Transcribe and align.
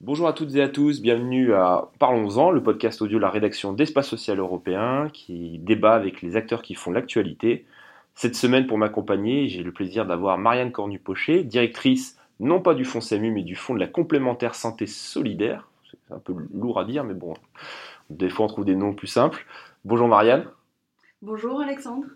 Bonjour 0.00 0.26
à 0.26 0.32
toutes 0.32 0.54
et 0.56 0.62
à 0.62 0.68
tous, 0.68 1.00
bienvenue 1.00 1.52
à 1.52 1.90
Parlons-en, 1.98 2.50
le 2.50 2.62
podcast 2.62 3.02
audio 3.02 3.18
de 3.18 3.22
la 3.22 3.30
rédaction 3.30 3.72
d'Espace 3.72 4.08
Social 4.08 4.38
Européen 4.38 5.08
qui 5.12 5.58
débat 5.58 5.94
avec 5.94 6.22
les 6.22 6.34
acteurs 6.34 6.62
qui 6.62 6.74
font 6.74 6.90
l'actualité. 6.90 7.66
Cette 8.14 8.34
semaine, 8.34 8.66
pour 8.66 8.78
m'accompagner, 8.78 9.48
j'ai 9.48 9.62
le 9.62 9.70
plaisir 9.70 10.06
d'avoir 10.06 10.38
Marianne 10.38 10.72
Cornu-Pochet, 10.72 11.44
directrice 11.44 12.18
non 12.40 12.60
pas 12.60 12.74
du 12.74 12.84
Fonds 12.84 13.00
SAMU, 13.00 13.30
mais 13.30 13.42
du 13.42 13.54
Fonds 13.54 13.74
de 13.74 13.80
la 13.80 13.86
complémentaire 13.86 14.54
santé 14.54 14.86
solidaire. 14.86 15.68
C'est 15.90 16.14
un 16.14 16.18
peu 16.18 16.34
lourd 16.54 16.80
à 16.80 16.84
dire, 16.84 17.04
mais 17.04 17.14
bon, 17.14 17.34
des 18.10 18.30
fois 18.30 18.46
on 18.46 18.48
trouve 18.48 18.64
des 18.64 18.76
noms 18.76 18.94
plus 18.94 19.06
simples. 19.06 19.46
Bonjour 19.84 20.08
Marianne. 20.08 20.46
Bonjour 21.22 21.60
Alexandre. 21.60 22.06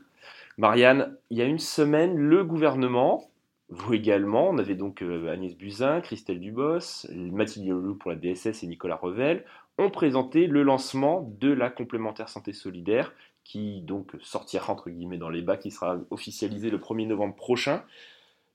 Marianne, 0.59 1.17
il 1.31 1.39
y 1.39 1.43
a 1.43 1.47
une 1.47 1.59
semaine, 1.59 2.17
le 2.17 2.45
gouvernement, 2.45 3.31
vous 3.69 3.95
également, 3.95 4.51
on 4.51 4.59
avait 4.59 4.75
donc 4.75 5.03
euh, 5.03 5.33
Agnès 5.33 5.57
Buzyn, 5.57 6.01
Christelle 6.03 6.41
Dubos, 6.41 7.07
Mathilde 7.11 7.67
Yolou 7.67 7.95
pour 7.95 8.11
la 8.11 8.17
DSS 8.17 8.63
et 8.63 8.67
Nicolas 8.67 8.97
Revel, 8.97 9.45
ont 9.79 9.91
présenté 9.91 10.47
le 10.47 10.63
lancement 10.63 11.33
de 11.41 11.51
la 11.51 11.71
complémentaire 11.71 12.29
santé 12.29 12.53
solidaire 12.53 13.13
qui 13.45 13.81
donc 13.81 14.13
sortira 14.21 14.73
entre 14.73 14.91
guillemets 14.91 15.19
dans 15.19 15.31
les 15.31 15.43
bas, 15.43 15.57
qui 15.57 15.71
sera 15.71 15.99
officialisé 16.11 16.71
le 16.71 16.79
1er 16.79 17.07
novembre 17.07 17.35
prochain. 17.35 17.83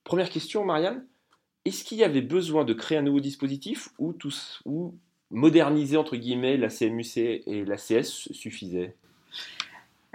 Première 0.04 0.30
question, 0.30 0.64
Marianne, 0.64 1.05
est-ce 1.66 1.84
qu'il 1.84 1.98
y 1.98 2.04
avait 2.04 2.22
besoin 2.22 2.64
de 2.64 2.74
créer 2.74 2.98
un 2.98 3.02
nouveau 3.02 3.20
dispositif 3.20 3.90
ou, 3.98 4.16
ou 4.66 4.96
moderniser 5.32 5.98
entre 5.98 6.16
guillemets 6.16 6.58
la 6.58 6.70
CMUC 6.70 7.18
et 7.18 7.66
la 7.66 7.76
CS 7.76 8.32
suffisait? 8.32 8.96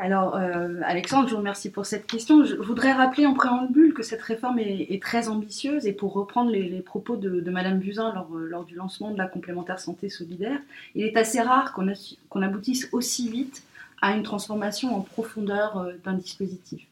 Alors, 0.02 0.34
euh, 0.34 0.80
Alexandre, 0.84 1.28
je 1.28 1.34
vous 1.34 1.38
remercie 1.38 1.70
pour 1.70 1.86
cette 1.86 2.08
question. 2.08 2.44
Je 2.44 2.56
voudrais 2.56 2.90
rappeler 2.90 3.24
en 3.24 3.34
préambule 3.34 3.94
que 3.94 4.02
cette 4.02 4.20
réforme 4.20 4.58
est, 4.58 5.00
très 5.00 5.28
ambitieuse 5.28 5.86
et 5.86 5.92
pour 5.92 6.12
reprendre 6.12 6.50
les, 6.50 6.80
propos 6.80 7.14
de, 7.14 7.38
de, 7.38 7.50
Madame 7.52 7.78
Buzyn 7.78 8.12
lors, 8.12 8.28
lors, 8.34 8.64
du 8.64 8.74
lancement 8.74 9.12
de 9.12 9.18
la 9.18 9.28
complémentaire 9.28 9.78
santé 9.78 10.08
solidaire, 10.08 10.58
il 10.96 11.04
est 11.04 11.16
assez 11.16 11.40
rare 11.40 11.72
qu'on 11.72 12.42
aboutisse 12.42 12.88
aussi 12.90 13.30
vite 13.30 13.62
à 14.00 14.16
une 14.16 14.24
transformation 14.24 14.96
en 14.96 15.02
profondeur 15.02 15.78
euh, 15.78 15.92
d'un 16.02 16.14
dispositif. 16.14 16.84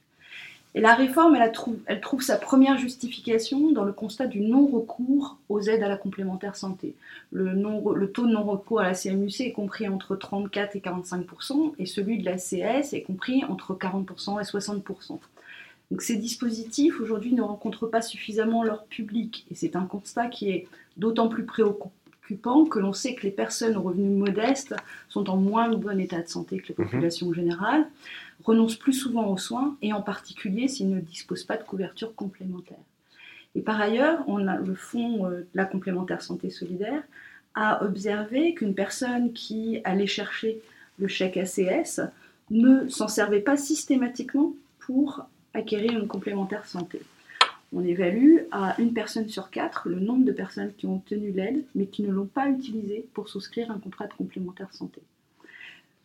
Et 0.75 0.81
la 0.81 0.95
réforme, 0.95 1.35
elle, 1.35 1.51
trouve, 1.51 1.79
elle, 1.87 2.01
trouve, 2.01 2.23
sa 2.23 2.37
première 2.37 2.79
justification 2.79 3.73
dans 3.73 3.85
le 3.85 3.93
constat 3.93 4.27
du 4.27 4.41
non-recours 4.41 5.37
aux 5.49 5.61
aides 5.63 5.83
à 5.83 5.89
la 5.89 5.97
complémentaire 5.97 6.55
santé. 6.55 6.95
Le, 7.33 7.55
non, 7.55 7.91
le 7.91 8.11
taux 8.11 8.27
de 8.27 8.33
non-recours 8.33 8.81
à 8.81 8.85
la 8.85 8.95
CMUC 8.95 9.41
est 9.41 9.53
compris 9.53 9.89
entre 9.89 10.15
34 10.15 10.77
et 10.77 10.81
45% 10.81 11.75
et 11.79 11.87
celui 11.87 12.19
de 12.19 12.25
la 12.25 12.37
CS 12.37 12.93
est 12.93 13.03
compris 13.03 13.45
entre 13.45 13.75
40% 13.75 14.41
et 14.41 14.45
60 14.45 14.85
Donc 15.91 16.03
ces 16.03 16.17
dispositifs 16.17 17.01
aujourd'hui 17.01 17.35
ne 17.35 17.43
rencontrent 17.43 17.89
pas 17.89 18.03
suffisamment 18.03 18.63
leur 18.63 18.85
public 18.85 19.47
et 19.51 19.57
c'est 19.57 19.75
un 19.75 19.87
constat 19.87 20.29
qui 20.29 20.51
est 20.51 20.69
d'autant 20.97 21.29
plus 21.29 21.45
préoccupant 21.45 21.91
que 22.71 22.79
l'on 22.79 22.93
sait 22.93 23.15
que 23.15 23.23
les 23.23 23.33
personnes 23.33 23.77
aux 23.77 23.83
revenus 23.83 24.17
modestes 24.17 24.75
sont 25.09 25.29
en 25.31 25.37
moins 25.37 25.69
bon 25.75 25.99
état 25.99 26.23
de 26.23 26.29
santé 26.29 26.59
que 26.59 26.73
la 26.73 26.85
mhm. 26.85 26.91
population 26.91 27.33
générale 27.33 27.87
renoncent 28.45 28.77
plus 28.77 28.93
souvent 28.93 29.27
aux 29.29 29.39
soins, 29.39 29.77
et 29.83 29.93
en 29.93 30.03
particulier 30.03 30.69
s'ils 30.69 30.91
ne 30.91 31.01
disposent 31.01 31.45
pas 31.45 31.57
de 31.57 31.65
couverture 31.65 32.15
complémentaire. 32.15 32.79
Et 33.55 33.61
par 33.61 33.81
ailleurs, 33.81 34.23
on 34.29 34.47
a 34.47 34.57
le 34.57 34.75
fonds 34.75 35.27
euh, 35.27 35.41
de 35.41 35.47
la 35.55 35.65
complémentaire 35.65 36.23
santé 36.23 36.51
solidaire 36.51 37.03
a 37.55 37.85
observé 37.85 38.55
qu'une 38.55 38.75
personne 38.75 39.33
qui 39.33 39.81
allait 39.85 40.07
chercher 40.07 40.61
le 40.99 41.09
chèque 41.09 41.37
ACS 41.37 42.01
ne 42.51 42.89
s'en 42.89 43.09
servait 43.09 43.41
pas 43.41 43.57
systématiquement 43.57 44.53
pour 44.79 45.27
acquérir 45.55 45.99
une 45.99 46.07
complémentaire 46.07 46.67
santé. 46.67 47.01
On 47.73 47.85
évalue 47.85 48.39
à 48.51 48.81
une 48.81 48.93
personne 48.93 49.29
sur 49.29 49.51
quatre 49.51 49.89
le 49.89 50.01
nombre 50.01 50.25
de 50.25 50.33
personnes 50.33 50.73
qui 50.77 50.87
ont 50.87 50.97
obtenu 50.97 51.31
l'aide 51.31 51.65
mais 51.75 51.87
qui 51.87 52.03
ne 52.03 52.13
l'ont 52.13 52.27
pas 52.27 52.49
utilisée 52.49 53.07
pour 53.15 53.29
souscrire 53.29 53.71
un 53.71 53.79
contrat 53.79 54.07
de 54.07 54.15
complémentaire 54.15 54.73
santé 54.73 55.01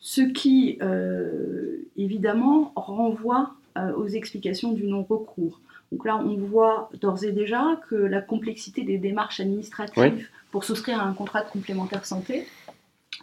ce 0.06 0.22
qui 0.22 0.78
euh, 0.84 1.78
évidemment 1.98 2.72
renvoie 2.76 3.56
euh, 3.76 3.92
aux 3.96 4.08
explications 4.08 4.72
du 4.72 4.86
non-recours. 4.86 5.60
Donc 5.92 6.06
là, 6.06 6.18
on 6.18 6.36
voit 6.36 6.92
d'ores 7.02 7.24
et 7.24 7.32
déjà 7.32 7.82
que 7.90 7.96
la 7.96 8.22
complexité 8.22 8.84
des 8.84 9.00
démarches 9.00 9.40
administratives 9.40 10.28
pour 10.52 10.64
souscrire 10.64 11.02
à 11.02 11.06
un 11.06 11.14
contrat 11.14 11.42
de 11.42 11.50
complémentaire 11.50 12.06
santé 12.06 12.46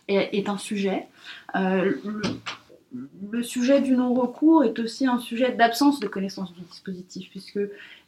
est, 0.08 0.48
un 0.48 0.58
sujet. 0.58 1.06
Euh, 1.54 1.92
le, 3.30 3.42
sujet 3.44 3.80
du 3.80 3.92
non-recours 3.92 4.64
est 4.64 4.80
aussi 4.80 5.06
un 5.06 5.20
sujet 5.20 5.52
d'absence 5.52 6.00
de 6.00 6.08
connaissance 6.08 6.52
du 6.52 6.62
dispositif, 6.62 7.30
puisque 7.30 7.60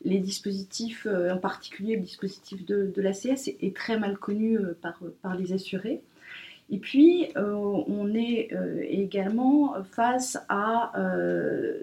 les 0.05 0.19
dispositifs, 0.19 1.07
en 1.07 1.39
particulier 1.39 1.95
le 1.95 2.03
dispositif 2.03 2.67
de, 2.67 2.93
de 2.93 3.03
l'ACS, 3.03 3.47
est, 3.47 3.57
est, 3.63 3.77
très 3.77 4.01
mal 4.01 4.19
connu 4.19 4.59
par, 4.83 4.99
par 5.23 5.37
les 5.37 5.53
assurés. 5.53 6.03
Et 6.71 6.79
puis, 6.79 7.29
euh, 7.37 7.53
on 7.55 8.15
est 8.15 8.53
euh, 8.53 8.83
également 8.89 9.75
face 9.93 10.39
à 10.49 10.99
euh, 10.99 11.79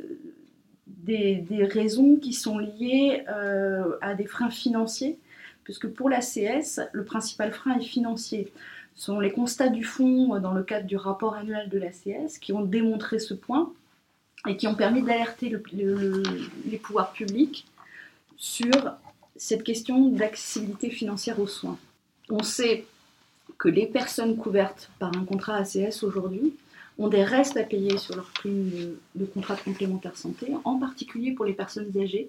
des, 0.88 1.46
raisons 1.72 2.16
qui 2.16 2.34
sont 2.34 2.58
liées 2.58 3.24
à 4.02 4.16
des 4.16 4.26
freins 4.26 4.50
financiers, 4.50 5.18
puisque 5.64 5.88
pour 5.88 6.10
la 6.10 6.20
CS, 6.20 6.82
le 6.92 7.04
principal 7.04 7.52
frein 7.52 7.78
est 7.78 7.84
financier. 7.84 8.52
Ce 8.96 9.06
sont 9.06 9.20
les 9.20 9.32
constats 9.32 9.70
du 9.70 9.84
fonds 9.84 10.40
dans 10.40 10.54
le 10.54 10.64
cadre 10.64 10.86
du 10.86 10.98
rapport 10.98 11.36
annuel 11.36 11.70
de 11.70 11.80
la 11.80 11.90
CS 11.90 12.38
qui 12.40 12.52
ont 12.52 12.64
démontré 12.64 13.20
ce 13.20 13.34
point 13.34 13.72
et 14.48 14.58
qui 14.58 14.68
ont 14.68 14.76
permis 14.76 15.02
d'alerter 15.02 15.56
les 16.66 16.78
pouvoirs 16.78 17.14
publics 17.14 17.66
sur 18.38 18.96
cette 19.38 19.64
question 19.64 20.10
d'accessibilité 20.10 20.90
financière 20.90 21.40
aux 21.40 21.48
soins. 21.48 21.78
On 22.30 22.44
sait 22.44 22.86
que 23.62 23.70
les 23.70 23.86
personnes 23.86 24.38
couvertes 24.38 24.90
par 24.98 25.16
un 25.16 25.24
contrat 25.24 25.58
ACS 25.58 26.02
aujourd'hui 26.02 26.56
ont 26.98 27.10
des 27.10 27.24
restes 27.24 27.58
à 27.58 27.64
payer 27.64 27.96
sur 28.00 28.16
leur 28.16 28.26
prime 28.32 28.98
de, 29.14 29.26
contrat 29.26 29.54
de 29.54 29.62
complémentaire 29.62 30.18
santé, 30.18 30.48
en 30.64 30.80
particulier 30.80 31.34
pour 31.34 31.46
les 31.46 31.54
personnes 31.54 31.92
âgées. 31.96 32.28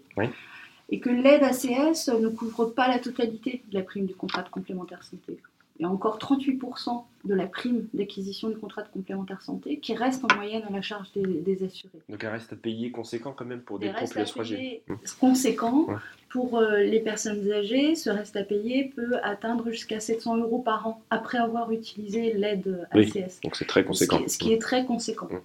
Et 0.90 1.00
que 1.00 1.08
l'aide 1.08 1.42
ACS 1.42 2.08
ne 2.08 2.28
couvre 2.28 2.66
pas 2.66 2.86
la 2.86 2.98
totalité 2.98 3.62
de 3.70 3.78
la 3.78 3.82
prime 3.82 4.04
du 4.04 4.14
contrat 4.14 4.42
de 4.42 4.50
complémentaire 4.50 5.02
santé 5.04 5.38
il 5.82 5.86
y 5.86 5.88
a 5.88 5.90
encore 5.90 6.18
38% 6.18 7.02
de 7.24 7.34
la 7.34 7.46
prime 7.46 7.88
d'acquisition 7.92 8.48
du 8.48 8.56
contrat 8.56 8.82
de 8.82 8.88
complémentaire 8.88 9.42
santé 9.42 9.78
qui 9.78 9.96
reste 9.96 10.22
en 10.24 10.32
moyenne 10.36 10.62
à 10.68 10.70
la 10.70 10.80
charge 10.80 11.10
des, 11.12 11.64
assurés. 11.64 11.98
Donc 12.08 12.22
un 12.22 12.30
reste 12.30 12.52
à 12.52 12.56
payer 12.56 12.92
conséquent 12.92 13.34
quand 13.36 13.44
même 13.44 13.62
pour 13.62 13.80
des, 13.80 13.90
populations 13.90 14.40
âgées. 14.42 14.84
Mmh. 14.86 14.94
Conséquent 15.18 15.88
pour 16.28 16.56
euh, 16.58 16.78
les 16.78 17.00
personnes 17.00 17.50
âgées, 17.50 17.96
ce 17.96 18.10
reste 18.10 18.36
à 18.36 18.44
payer 18.44 18.92
peut 18.94 19.16
atteindre 19.24 19.70
jusqu'à 19.72 19.98
700 19.98 20.36
euros 20.36 20.60
par 20.60 20.86
an 20.86 21.02
après 21.10 21.38
avoir 21.38 21.72
utilisé 21.72 22.32
l'aide 22.32 22.86
ACS. 22.92 23.40
donc 23.42 23.56
c'est 23.56 23.66
très 23.66 23.84
conséquent. 23.84 24.20
Ce 24.28 24.38
qui, 24.38 24.52
est 24.52 24.62
très 24.62 24.84
conséquent. 24.84 25.26
Mmh. 25.30 25.40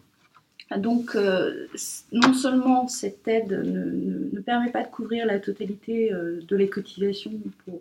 Donc, 0.76 1.16
euh, 1.16 1.68
non 2.12 2.34
seulement 2.34 2.88
cette 2.90 3.26
aide 3.28 3.52
ne, 3.54 4.40
permet 4.42 4.70
pas 4.70 4.84
de 4.84 4.90
couvrir 4.90 5.26
la 5.26 5.40
totalité 5.40 6.12
euh, 6.12 6.42
de 6.46 6.56
les 6.58 6.68
cotisations 6.68 7.32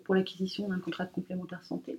pour, 0.05 0.15
l'acquisition 0.15 0.69
d'un 0.69 0.79
contrat 0.79 1.05
de 1.05 1.11
complémentaire 1.11 1.63
santé, 1.63 1.97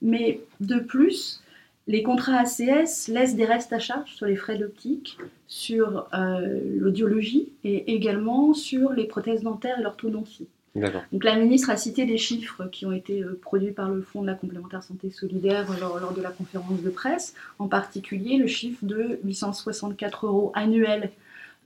mais 0.00 0.40
de 0.60 0.78
plus, 0.78 1.42
les 1.86 2.02
contrats 2.02 2.40
ACS 2.40 3.08
laissent 3.08 3.34
des 3.34 3.44
restes 3.44 3.72
à 3.72 3.78
charge 3.78 4.14
sur 4.14 4.26
les 4.26 4.36
frais 4.36 4.58
d'optique, 4.58 5.18
sur 5.46 6.06
euh, 6.14 6.60
l'audiologie 6.78 7.52
et 7.64 7.94
également 7.94 8.54
sur 8.54 8.92
les 8.92 9.04
prothèses 9.04 9.42
dentaires 9.42 9.78
et 9.78 9.82
l'orthodontie. 9.82 10.48
Donc 10.74 11.24
la 11.24 11.36
ministre 11.36 11.70
a 11.70 11.76
cité 11.76 12.06
des 12.06 12.18
chiffres 12.18 12.66
qui 12.66 12.86
ont 12.86 12.92
été 12.92 13.22
euh, 13.22 13.38
produits 13.40 13.72
par 13.72 13.88
le 13.88 14.02
Fonds 14.02 14.22
de 14.22 14.26
la 14.26 14.34
complémentaire 14.34 14.82
santé 14.82 15.10
solidaire 15.10 15.66
lors, 15.80 16.12
de 16.12 16.22
la 16.22 16.30
conférence 16.30 16.82
de 16.82 16.90
presse, 16.90 17.34
en 17.58 17.68
particulier 17.68 18.36
le 18.36 18.46
chiffre 18.46 18.84
de 18.84 19.18
864 19.24 20.26
euros 20.26 20.52
annuels 20.54 21.10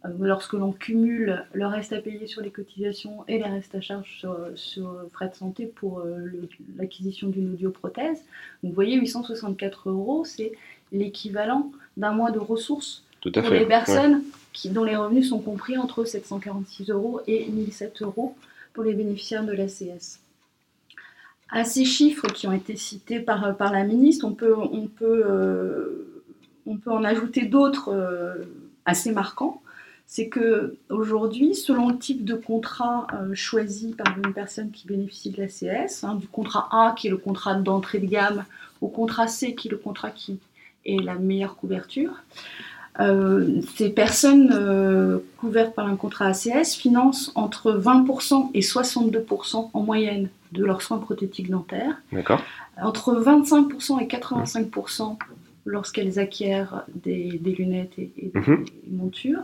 euh, 0.05 0.09
lorsque 0.21 0.55
l'on 0.55 0.73
cumule 0.73 1.45
le 1.53 1.67
reste 1.67 1.93
à 1.93 2.01
payer 2.01 2.27
sur 2.27 2.43
les 2.43 2.51
cotisations 2.51 3.25
et 3.29 3.39
les 3.39 3.45
restes 3.45 3.75
à 3.75 3.81
charge 3.81 4.27
sur, 4.55 4.95
frais 5.13 5.29
de 5.29 5.35
santé 5.35 5.67
pour 5.67 6.01
euh, 6.01 6.49
l'acquisition 6.79 7.29
d'une 7.29 7.53
audioprothèse. 7.53 8.23
vous 8.63 8.73
voyez, 8.73 8.97
864 8.97 9.91
euros, 9.91 10.25
c'est 10.25 10.53
l'équivalent 10.93 11.73
d'un 11.97 12.13
mois 12.13 12.31
de 12.31 12.39
ressources 12.39 13.05
pour 13.23 13.51
les 13.51 13.67
personnes 13.67 14.23
qui, 14.53 14.71
dont 14.71 14.85
les 14.85 14.97
revenus 14.97 15.29
sont 15.29 15.39
compris 15.39 15.79
entre 15.79 16.05
746 16.05 16.91
euros 16.91 17.21
et 17.27 17.47
1007 17.47 18.03
euros 18.03 18.35
pour 18.73 18.85
les 18.85 18.95
bénéficiaires 18.95 19.45
de 19.45 19.53
l'ACS. 19.53 20.21
À 21.51 21.65
ces 21.65 21.85
chiffres 21.85 22.27
qui 22.29 22.47
ont 22.47 22.53
été 22.53 22.77
cités 22.77 23.21
par, 23.21 23.55
la 23.59 23.85
ministre, 23.85 24.27
euh, 24.43 26.19
on 26.67 26.77
peut 26.77 26.91
en 26.91 27.05
ajouter 27.05 27.45
d'autres 27.45 27.91
euh, 27.91 28.37
assez 28.87 29.13
marquants. 29.13 29.61
C'est 30.07 30.29
que 30.29 30.77
aujourd'hui, 30.91 31.55
selon 31.55 31.91
le 31.91 31.99
type 31.99 32.25
de 32.25 32.35
contrat 32.35 33.07
euh, 33.15 33.35
choisi 33.35 33.93
par 33.93 34.17
une 34.19 34.33
personne 34.33 34.71
qui 34.71 34.87
bénéficie 34.87 35.31
de 35.31 35.41
l'ACS, 35.41 36.05
hein, 36.05 36.15
du 36.15 36.27
contrat 36.27 36.69
A 36.71 36.95
qui 36.97 37.07
est 37.07 37.11
le 37.11 37.17
contrat 37.19 37.55
d'entrée 37.55 37.99
de 37.99 38.07
gamme, 38.07 38.45
au 38.81 38.89
contrat 38.89 39.29
C 39.29 39.55
qui 39.55 39.69
est 39.69 39.71
le 39.71 39.77
contrat 39.77 40.11
qui 40.11 40.39
est 40.85 41.03
la 41.03 41.15
meilleure 41.15 41.57
couverture, 41.57 42.23
ces 42.99 43.89
personnes 43.91 45.23
couvertes 45.39 45.75
par 45.75 45.87
un 45.87 45.97
contrat 45.97 46.27
ACS 46.27 46.75
financent 46.75 47.33
entre 47.35 47.73
20% 47.73 48.51
et 48.55 48.61
62% 48.61 49.71
en 49.73 49.83
moyenne 49.83 50.29
de 50.53 50.65
leurs 50.65 50.83
soins 50.83 50.99
prothétiques 50.99 51.51
dentaires. 51.51 52.03
Entre 52.81 53.15
25% 53.15 54.03
et 54.03 54.07
85% 54.07 55.17
lorsqu'elles 55.65 56.19
acquièrent 56.19 56.85
des, 56.95 57.41
lunettes 57.57 57.99
et, 57.99 58.11
des 58.17 58.33
mhm. 58.35 58.65
montures. 58.91 59.43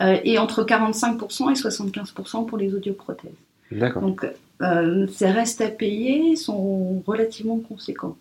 et 0.00 0.38
entre 0.38 0.64
45% 0.64 1.50
et 1.50 1.54
75% 1.54 2.46
pour 2.46 2.58
les 2.58 2.74
audioprothèses. 2.74 3.30
Donc, 3.70 4.26
euh, 4.62 5.06
ces 5.08 5.30
restes 5.30 5.60
à 5.60 5.68
payer 5.68 6.36
sont 6.36 7.02
relativement 7.06 7.58
conséquents. 7.58 8.16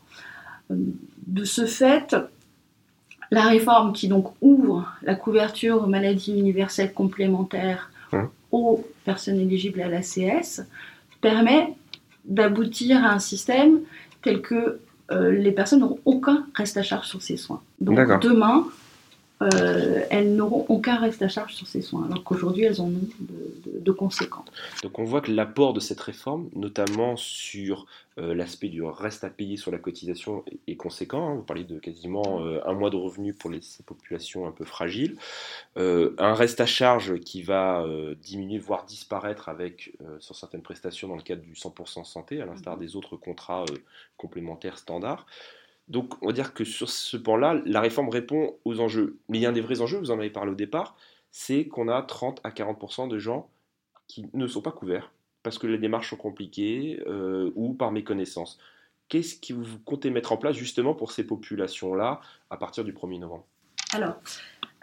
Euh, 0.71 0.75
de 1.27 1.43
ce 1.43 1.65
fait, 1.65 2.15
la 3.31 3.43
réforme 3.43 3.93
qui 3.93 4.07
donc 4.07 4.33
ouvre 4.41 4.91
la 5.01 5.15
couverture 5.15 5.83
aux 5.83 5.87
maladies 5.87 6.37
universelles 6.37 6.93
complémentaires 6.93 7.89
hein. 8.11 8.29
aux 8.51 8.85
personnes 9.05 9.39
éligibles 9.39 9.81
à 9.81 9.87
l'ACS 9.87 10.61
permet 11.21 11.73
d'aboutir 12.25 13.03
à 13.03 13.09
un 13.09 13.19
système 13.19 13.79
tel 14.21 14.41
que 14.41 14.79
euh, 15.11 15.31
les 15.31 15.51
personnes 15.51 15.79
n'auront 15.79 15.99
aucun 16.05 16.45
reste 16.53 16.77
à 16.77 16.83
charge 16.83 17.07
sur 17.07 17.21
ces 17.21 17.37
soins. 17.37 17.61
Donc 17.79 17.97
demain, 18.21 18.65
euh, 19.41 20.03
elles 20.09 20.35
n'auront 20.35 20.65
aucun 20.69 20.97
reste 20.97 21.21
à 21.21 21.27
charge 21.27 21.55
sur 21.55 21.67
ces 21.67 21.81
soins, 21.81 22.05
alors 22.05 22.23
qu'aujourd'hui 22.23 22.63
elles 22.63 22.79
en 22.79 22.85
ont 22.85 23.09
de, 23.19 23.91
conséquents. 23.91 24.45
Donc 24.83 24.99
on 24.99 25.03
voit 25.03 25.21
que 25.21 25.31
l'apport 25.31 25.73
de 25.73 25.79
cette 25.79 25.99
réforme, 25.99 26.49
notamment 26.55 27.17
sur 27.17 27.87
euh, 28.17 28.33
l'aspect 28.33 28.69
du 28.69 28.83
reste 28.83 29.23
à 29.23 29.29
payer 29.29 29.57
sur 29.57 29.71
la 29.71 29.79
cotisation, 29.79 30.45
est, 30.67 30.75
conséquent. 30.75 31.29
Hein. 31.29 31.35
Vous 31.35 31.41
parlez 31.41 31.63
de 31.63 31.79
quasiment 31.79 32.45
euh, 32.45 32.59
un 32.65 32.73
mois 32.73 32.89
de 32.89 32.95
revenus 32.95 33.35
pour 33.37 33.49
les, 33.49 33.61
ces 33.61 33.83
populations 33.83 34.47
un 34.47 34.51
peu 34.51 34.65
fragiles. 34.65 35.17
un 35.75 36.33
reste 36.33 36.61
à 36.61 36.65
charge 36.65 37.19
qui 37.19 37.41
va 37.41 37.85
diminuer, 38.21 38.59
voire 38.59 38.85
disparaître 38.85 39.49
avec, 39.49 39.93
sur 40.19 40.35
certaines 40.35 40.61
prestations 40.61 41.07
dans 41.07 41.15
le 41.15 41.21
cadre 41.21 41.41
du 41.41 41.53
100% 41.53 42.05
santé, 42.05 42.41
à 42.41 42.45
l'instar 42.45 42.77
mmh. 42.77 42.79
des 42.79 42.95
autres 42.95 43.17
contrats 43.17 43.65
complémentaires 44.17 44.77
standards. 44.77 45.25
Donc, 45.91 46.21
on 46.23 46.27
va 46.27 46.33
dire 46.33 46.53
que 46.53 46.63
sur 46.63 46.89
ce 46.89 47.17
point-là, 47.17 47.61
la 47.65 47.81
réforme 47.81 48.09
répond 48.09 48.55
aux 48.63 48.79
enjeux. 48.79 49.19
Mais 49.27 49.37
il 49.37 49.41
y 49.41 49.45
a 49.45 49.49
un 49.49 49.53
des 49.53 49.61
vrais 49.61 49.81
enjeux, 49.81 49.97
vous 49.97 50.11
en 50.11 50.19
avez 50.19 50.29
parlé 50.29 50.51
au 50.51 50.55
départ, 50.55 50.95
c'est 51.31 51.67
qu'on 51.67 51.89
a 51.89 52.01
30 52.01 52.39
à 52.45 52.49
40% 52.49 53.09
de 53.09 53.19
gens 53.19 53.49
qui 54.07 54.25
ne 54.33 54.47
sont 54.47 54.61
pas 54.61 54.71
couverts 54.71 55.11
parce 55.43 55.57
que 55.57 55.67
les 55.67 55.77
démarches 55.77 56.09
sont 56.09 56.17
compliquées 56.17 57.01
euh, 57.07 57.51
ou 57.55 57.73
par 57.73 57.91
méconnaissance. 57.91 58.57
Qu'est-ce 59.09 59.35
que 59.35 59.53
vous 59.53 59.79
comptez 59.79 60.09
mettre 60.09 60.31
en 60.31 60.37
place 60.37 60.55
justement 60.55 60.93
pour 60.93 61.11
ces 61.11 61.25
populations-là 61.25 62.21
à 62.49 62.57
partir 62.57 62.85
du 62.85 62.93
1er 62.93 63.19
novembre? 63.19 63.45
Alors, 63.91 64.15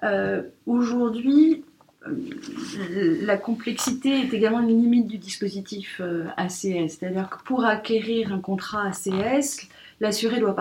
euh, 0.02 0.42
aujourd'hui, 0.66 1.64
la 3.22 3.36
complexité 3.36 4.20
est 4.20 4.34
également 4.34 4.60
une 4.60 4.68
limite 4.68 5.06
du 5.06 5.18
dispositif 5.18 6.00
ACS. 6.36 6.98
C'est-à-dire 6.98 7.28
que 7.30 7.42
pour 7.44 7.64
acquérir 7.64 8.32
un 8.32 8.40
contrat 8.40 8.86
ACS, 8.88 9.68
L'assuré 10.00 10.38
doit 10.38 10.54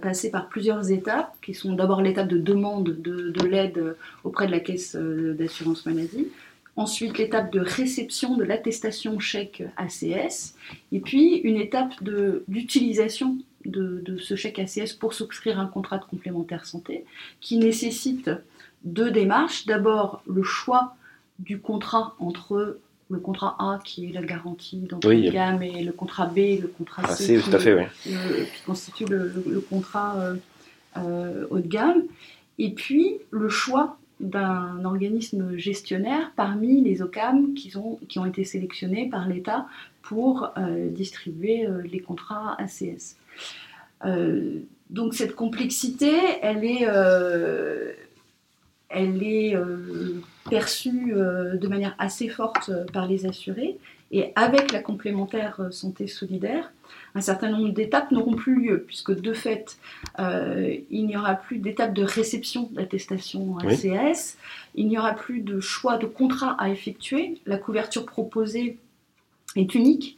passer 0.00 0.30
par 0.30 0.48
plusieurs 0.48 0.90
étapes, 0.90 1.34
qui 1.42 1.52
sont 1.52 1.74
d'abord 1.74 2.00
l'étape 2.00 2.28
de 2.28 2.38
demande 2.38 2.96
de, 3.00 3.46
l'aide 3.46 3.96
auprès 4.24 4.46
de 4.46 4.52
la 4.52 4.60
caisse 4.60 4.96
euh, 4.96 5.34
d'assurance 5.34 5.84
maladie, 5.84 6.28
ensuite 6.76 7.18
l'étape 7.18 7.52
de 7.52 7.60
réception 7.60 8.36
de 8.36 8.44
l'attestation 8.44 9.18
chèque 9.18 9.62
ACS, 9.76 10.54
et 10.92 11.00
puis 11.00 11.36
une 11.36 11.58
étape 11.58 11.92
d'utilisation 12.48 13.36
de, 13.66 14.02
de, 14.06 14.16
ce 14.16 14.36
chèque 14.36 14.58
ACS 14.58 14.94
pour 14.94 15.12
souscrire 15.12 15.60
un 15.60 15.66
contrat 15.66 15.98
de 15.98 16.04
complémentaire 16.04 16.64
santé, 16.64 17.04
qui 17.42 17.58
nécessite 17.58 18.30
deux 18.84 19.10
démarches. 19.10 19.66
D'abord 19.66 20.22
le 20.26 20.42
choix 20.42 20.94
du 21.38 21.60
contrat 21.60 22.14
entre 22.18 22.78
le 23.10 23.18
contrat 23.18 23.56
A 23.58 23.80
qui 23.84 24.06
est 24.06 24.12
la 24.12 24.22
garantie 24.22 24.78
d'entrée 24.78 25.22
de 25.22 25.30
gamme 25.30 25.62
et 25.62 25.82
le 25.82 25.92
contrat 25.92 26.26
B, 26.26 26.60
le 26.60 26.68
contrat 26.68 27.02
ah, 27.06 27.14
C, 27.14 27.40
qui, 27.42 27.50
fait, 27.50 27.88
qui, 28.02 28.62
constitue 28.66 29.06
le, 29.06 29.64
contrat 29.68 30.18
euh, 30.18 30.36
euh, 30.96 31.46
haut 31.50 31.58
de 31.58 31.68
gamme. 31.68 32.02
Et 32.58 32.70
puis 32.70 33.16
le 33.30 33.48
choix 33.48 33.96
d'un 34.20 34.84
organisme 34.84 35.56
gestionnaire 35.56 36.32
parmi 36.34 36.82
les 36.82 37.02
OCAM 37.02 37.54
qui 37.54 37.76
ont, 37.76 37.98
qui 38.08 38.18
ont 38.18 38.26
été 38.26 38.44
sélectionnés 38.44 39.08
par 39.08 39.28
l'État 39.28 39.66
pour 40.02 40.50
euh, 40.58 40.90
distribuer 40.90 41.68
les 41.90 42.00
contrats 42.00 42.56
ACS. 42.58 43.16
donc 44.90 45.14
cette 45.14 45.34
complexité, 45.34 46.12
elle 46.42 46.64
est, 46.64 46.86
elle 48.90 49.22
est 49.22 49.54
perçue 50.48 51.14
euh, 51.14 51.56
de 51.56 51.68
manière 51.68 51.94
assez 51.98 52.28
forte 52.28 52.70
euh, 52.70 52.84
par 52.92 53.06
les 53.06 53.26
assurés. 53.26 53.78
Et 54.10 54.32
avec 54.36 54.72
la 54.72 54.80
complémentaire 54.80 55.60
euh, 55.60 55.70
santé 55.70 56.06
solidaire, 56.06 56.72
un 57.14 57.20
certain 57.20 57.50
nombre 57.50 57.72
d'étapes 57.72 58.10
n'auront 58.10 58.34
plus 58.34 58.60
lieu, 58.60 58.84
puisque 58.86 59.14
de 59.14 59.34
fait, 59.34 59.76
il 60.18 61.06
n'y 61.06 61.16
aura 61.16 61.34
plus 61.34 61.58
d'étapes 61.58 61.92
de 61.92 62.02
réception 62.02 62.70
d'attestation 62.72 63.58
ACS, 63.58 64.38
il 64.74 64.88
n'y 64.88 64.98
aura 64.98 65.12
plus 65.12 65.40
de 65.40 65.60
choix 65.60 65.98
de 65.98 66.06
contrat 66.06 66.56
à 66.58 66.70
effectuer, 66.70 67.40
la 67.44 67.58
couverture 67.58 68.06
proposée 68.06 68.78
est 69.56 69.74
unique 69.74 70.16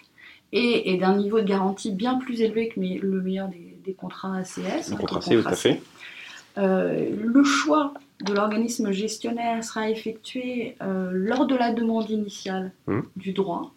et, 0.52 0.96
d'un 0.98 1.16
niveau 1.16 1.40
de 1.40 1.46
garantie 1.46 1.90
bien 1.90 2.18
plus 2.18 2.40
élevé 2.40 2.68
que 2.68 2.78
le 2.78 3.22
meilleur 3.22 3.48
des, 3.48 3.94
contrats 3.94 4.36
ACS. 4.36 4.90
Le 4.90 4.96
contrat 4.96 5.20
C, 5.20 5.42
tout 5.42 5.48
à 5.48 5.56
fait. 5.56 5.80
le 6.56 7.42
choix 7.44 7.94
de 8.22 8.34
l'organisme 8.34 8.90
gestionnaire 8.92 9.64
sera 9.64 9.90
effectué 9.90 10.76
euh, 10.82 11.10
lors 11.12 11.46
de 11.46 11.56
la 11.56 11.72
demande 11.72 12.10
initiale 12.10 12.72
mmh. 12.86 13.00
du 13.16 13.32
droit. 13.32 13.72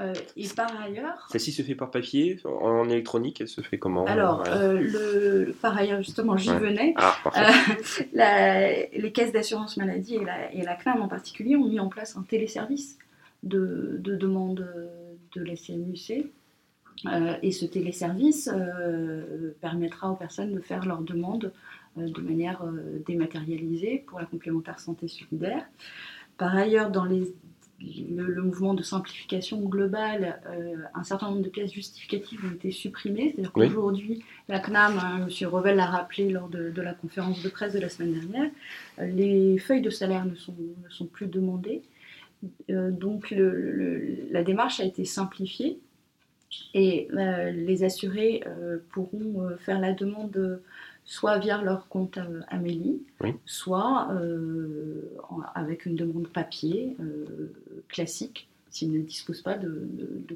Euh, 0.00 0.14
et 0.36 0.48
par 0.48 0.80
ailleurs. 0.80 1.28
Celle-ci 1.30 1.52
se 1.52 1.62
fait 1.62 1.74
par 1.74 1.90
papier, 1.90 2.40
en 2.44 2.88
électronique, 2.88 3.40
elle 3.40 3.48
se 3.48 3.60
fait 3.60 3.78
comment 3.78 4.06
Alors, 4.06 4.44
euh, 4.48 4.80
le, 4.80 5.54
par 5.60 5.76
ailleurs, 5.76 6.02
justement, 6.02 6.36
j'y 6.36 6.48
venais. 6.50 6.94
Ah, 6.96 7.14
les 8.94 9.12
caisses 9.12 9.32
d'assurance 9.32 9.76
maladie 9.76 10.16
et 10.16 10.24
la, 10.24 10.52
et 10.52 10.62
la, 10.62 10.76
CNAM 10.76 11.02
en 11.02 11.08
particulier 11.08 11.56
ont 11.56 11.68
mis 11.68 11.78
en 11.78 11.88
place 11.88 12.16
un 12.16 12.22
téléservice 12.22 12.96
de, 13.42 13.98
de 13.98 14.16
demande 14.16 14.66
de 15.34 15.42
la 15.42 15.56
CNUC. 15.56 16.24
et 17.42 17.52
ce 17.52 17.66
téléservice 17.66 18.50
permettra 19.60 20.10
aux 20.10 20.16
personnes 20.16 20.54
de 20.54 20.60
faire 20.60 20.86
leur 20.86 21.02
demande 21.02 21.52
de 21.96 22.20
manière 22.20 22.62
euh, 22.62 23.02
dématérialisée 23.06 24.04
pour 24.06 24.18
la 24.18 24.26
complémentaire 24.26 24.80
santé 24.80 25.08
solidaire. 25.08 25.64
Par 26.38 26.56
ailleurs, 26.56 26.90
dans 26.90 27.04
les, 27.04 27.34
le, 27.80 28.42
mouvement 28.42 28.74
de 28.74 28.82
simplification 28.82 29.60
globale, 29.60 30.40
euh, 30.46 30.76
un 30.94 31.04
certain 31.04 31.30
nombre 31.30 31.42
de 31.42 31.48
pièces 31.48 31.72
justificatives 31.72 32.40
ont 32.44 32.54
été 32.54 32.70
supprimées. 32.70 33.32
C'est-à-dire 33.32 33.52
qu'aujourd'hui, 33.52 34.24
la 34.48 34.58
CNAM, 34.60 34.98
hein, 34.98 35.26
M. 35.28 35.48
Revel 35.48 35.76
l'a 35.76 35.86
rappelé 35.86 36.30
lors 36.30 36.48
de, 36.48 36.72
la 36.80 36.94
conférence 36.94 37.42
de 37.42 37.48
presse 37.48 37.74
de 37.74 37.80
la 37.80 37.88
semaine 37.88 38.12
dernière, 38.12 38.50
les 38.98 39.58
feuilles 39.58 39.82
de 39.82 39.90
salaire 39.90 40.24
ne 40.24 40.34
sont, 40.34 40.54
ne 40.82 40.90
sont 40.90 41.06
plus 41.06 41.26
demandées. 41.26 41.82
donc 42.68 43.34
la 43.36 44.42
démarche 44.42 44.80
a 44.80 44.84
été 44.84 45.04
simplifiée 45.04 45.78
et 46.74 47.08
les 47.12 47.84
assurés 47.84 48.42
pourront 48.90 49.56
faire 49.58 49.80
la 49.80 49.92
demande 49.92 50.60
soit 51.04 51.38
via 51.38 51.60
leur 51.60 51.88
compte 51.88 52.18
euh, 52.18 52.40
Amélie, 52.48 53.02
soit 53.44 54.08
euh, 54.12 55.02
avec 55.54 55.86
une 55.86 55.96
demande 55.96 56.28
papier 56.28 56.96
euh, 57.00 57.52
classique 57.88 58.48
s'ils 58.70 58.92
ne 58.92 59.00
disposent 59.00 59.42
pas 59.42 59.56
de, 59.58 59.86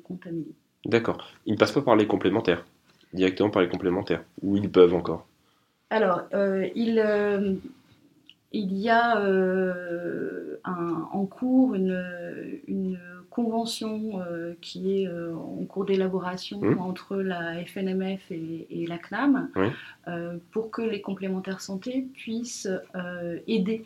compte 0.04 0.26
Amélie. 0.26 0.54
D'accord. 0.84 1.26
Ils 1.46 1.54
ne 1.54 1.58
passent 1.58 1.72
pas 1.72 1.82
par 1.82 1.96
les 1.96 2.06
complémentaires, 2.06 2.64
directement 3.12 3.50
par 3.50 3.62
les 3.62 3.68
complémentaires, 3.68 4.22
ou 4.42 4.56
ils 4.56 4.70
peuvent 4.70 4.94
encore? 4.94 5.26
Alors, 5.88 6.22
il, 6.74 7.58
il 8.52 8.72
y 8.74 8.90
a 8.90 9.18
en 10.64 11.26
cours 11.26 11.74
une 11.74 12.98
convention 13.36 14.22
euh, 14.22 14.54
qui 14.62 15.02
est 15.02 15.06
euh, 15.06 15.34
en 15.36 15.62
cours 15.66 15.84
d'élaboration 15.84 16.58
mmh. 16.58 16.78
entre 16.78 17.16
la 17.16 17.62
FNMF 17.66 18.30
et, 18.30 18.86
la 18.88 18.96
CNAM 18.96 19.50
euh, 20.08 20.38
pour 20.52 20.70
que 20.70 20.80
les 20.80 21.02
complémentaires 21.02 21.60
santé 21.60 22.06
puissent 22.14 22.68
aider 23.46 23.84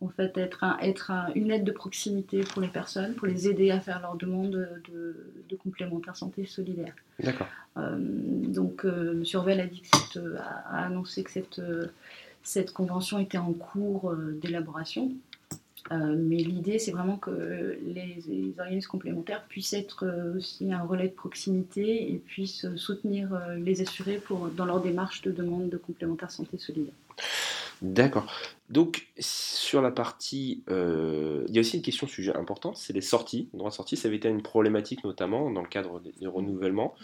en 0.00 0.08
fait 0.08 0.36
être, 0.38 0.64
être 0.80 1.10
une 1.34 1.50
aide 1.50 1.64
de 1.64 1.72
proximité 1.72 2.42
pour 2.44 2.62
les 2.62 2.68
personnes, 2.68 3.14
pour 3.14 3.26
les 3.26 3.48
aider 3.48 3.72
à 3.72 3.80
faire 3.80 4.00
leur 4.00 4.14
demande 4.16 4.68
de, 4.88 5.56
complémentaires 5.56 6.16
santé 6.16 6.44
solidaire. 6.44 6.94
D'accord. 7.20 7.46
donc, 7.76 8.84
M. 8.84 9.24
Orwell 9.34 9.60
a, 9.60 9.66
dit 9.66 9.82
a, 10.68 10.84
annoncé 10.84 11.22
que 11.22 11.30
cette, 11.30 11.62
cette 12.42 12.72
convention 12.72 13.18
était 13.18 13.38
en 13.38 13.52
cours 13.52 14.14
d'élaboration. 14.42 15.12
Euh, 15.92 16.16
mais 16.18 16.36
l'idée, 16.36 16.78
c'est 16.78 16.92
vraiment 16.92 17.16
que 17.16 17.78
les, 17.84 18.22
organismes 18.58 18.88
complémentaires 18.88 19.44
puissent 19.48 19.74
être 19.74 20.06
euh, 20.06 20.38
aussi 20.38 20.72
un 20.72 20.82
relais 20.82 21.08
de 21.08 21.14
proximité 21.14 22.10
et 22.12 22.16
puissent 22.16 22.66
soutenir 22.76 23.34
euh, 23.34 23.56
les 23.56 23.82
assurés 23.82 24.16
pour, 24.16 24.48
dans 24.48 24.64
leur 24.64 24.80
démarche 24.80 25.22
de 25.22 25.30
demande 25.30 25.68
de 25.68 25.76
complémentaire 25.76 26.30
santé 26.30 26.56
solidaire. 26.56 26.94
D'accord. 27.82 28.26
Donc, 28.70 29.08
sur 29.18 29.82
la 29.82 29.90
partie. 29.90 30.62
euh, 30.70 31.44
il 31.48 31.54
y 31.54 31.58
a 31.58 31.60
aussi 31.60 31.76
une 31.76 31.82
question 31.82 32.06
sujet 32.06 32.34
importante 32.34 32.76
c'est 32.78 32.92
les 32.94 33.02
sorties. 33.02 33.48
Le 33.52 33.58
droit 33.58 33.70
de 33.70 33.74
sortie, 33.74 33.96
ça 33.96 34.08
avait 34.08 34.16
été 34.16 34.28
une 34.28 34.42
problématique, 34.42 35.04
notamment 35.04 35.50
dans 35.50 35.60
le 35.60 35.68
cadre 35.68 36.00
des, 36.00 36.12
des 36.12 36.26
renouvellements. 36.26 36.94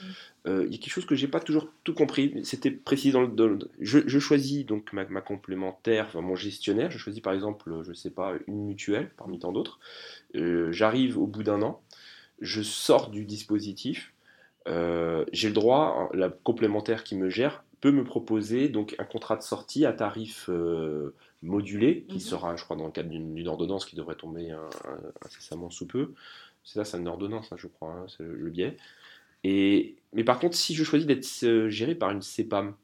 Euh, 0.46 0.64
il 0.66 0.72
y 0.72 0.76
a 0.76 0.78
quelque 0.78 0.92
chose 0.92 1.04
que 1.06 1.14
j'ai 1.14 1.28
pas 1.28 1.40
toujours 1.40 1.68
tout 1.84 1.92
compris. 1.92 2.40
C'était 2.44 2.70
précis 2.70 3.12
dans 3.12 3.20
le. 3.22 3.28
dans 3.28 3.46
le- 3.46 3.58
je, 3.80 3.98
je 4.06 4.18
choisis 4.18 4.64
donc 4.64 4.92
ma, 4.92 5.04
ma 5.06 5.20
complémentaire, 5.20 6.06
enfin, 6.08 6.22
mon 6.22 6.36
gestionnaire. 6.36 6.90
Je 6.90 6.98
choisis 6.98 7.20
par 7.22 7.34
exemple, 7.34 7.82
je 7.82 7.92
sais 7.92 8.10
pas, 8.10 8.34
une 8.46 8.64
mutuelle 8.66 9.10
parmi 9.18 9.38
tant 9.38 9.52
d'autres. 9.52 9.80
Euh, 10.36 10.72
J'arrive 10.72 11.18
au 11.18 11.26
bout 11.26 11.42
d'un 11.42 11.60
an. 11.62 11.82
Je 12.40 12.62
sors 12.62 13.10
du 13.10 13.24
dispositif. 13.26 14.12
J'ai 14.66 15.48
le 15.48 15.52
droit, 15.54 16.08
la 16.14 16.28
complémentaire 16.28 17.02
qui 17.04 17.16
me 17.16 17.28
gère 17.28 17.64
peut 17.80 17.92
me 17.92 18.04
proposer 18.04 18.68
donc 18.68 18.94
un 18.98 19.04
contrat 19.04 19.36
de 19.36 19.42
sortie 19.42 19.86
à 19.86 19.92
tarif 19.92 20.48
euh, 20.50 21.14
modulé, 21.42 22.04
qui 22.08 22.18
Mhm. 22.18 22.20
sera, 22.20 22.56
je 22.56 22.64
crois, 22.64 22.76
dans 22.76 22.86
le 22.86 22.92
cadre 22.92 23.08
d'une 23.08 23.48
ordonnance 23.48 23.86
qui 23.86 23.96
devrait 23.96 24.16
tomber 24.16 24.50
hein, 24.50 24.68
incessamment 25.24 25.70
sous 25.70 25.86
peu. 25.86 26.12
C'est 26.64 26.74
ça, 26.74 26.84
c'est 26.84 26.98
une 26.98 27.08
ordonnance, 27.08 27.52
hein, 27.52 27.56
je 27.58 27.66
crois, 27.68 27.92
hein, 27.92 28.06
c'est 28.08 28.22
le, 28.22 28.34
le 28.34 28.50
biais. 28.50 28.76
Et, 29.44 29.96
mais 30.12 30.24
par 30.24 30.38
contre, 30.38 30.56
si 30.56 30.74
je 30.74 30.84
choisis 30.84 31.06
d'être 31.06 31.26
euh, 31.44 31.68
géré 31.70 31.94
par 31.94 32.10
une 32.10 32.22
CEPAM, 32.22 32.74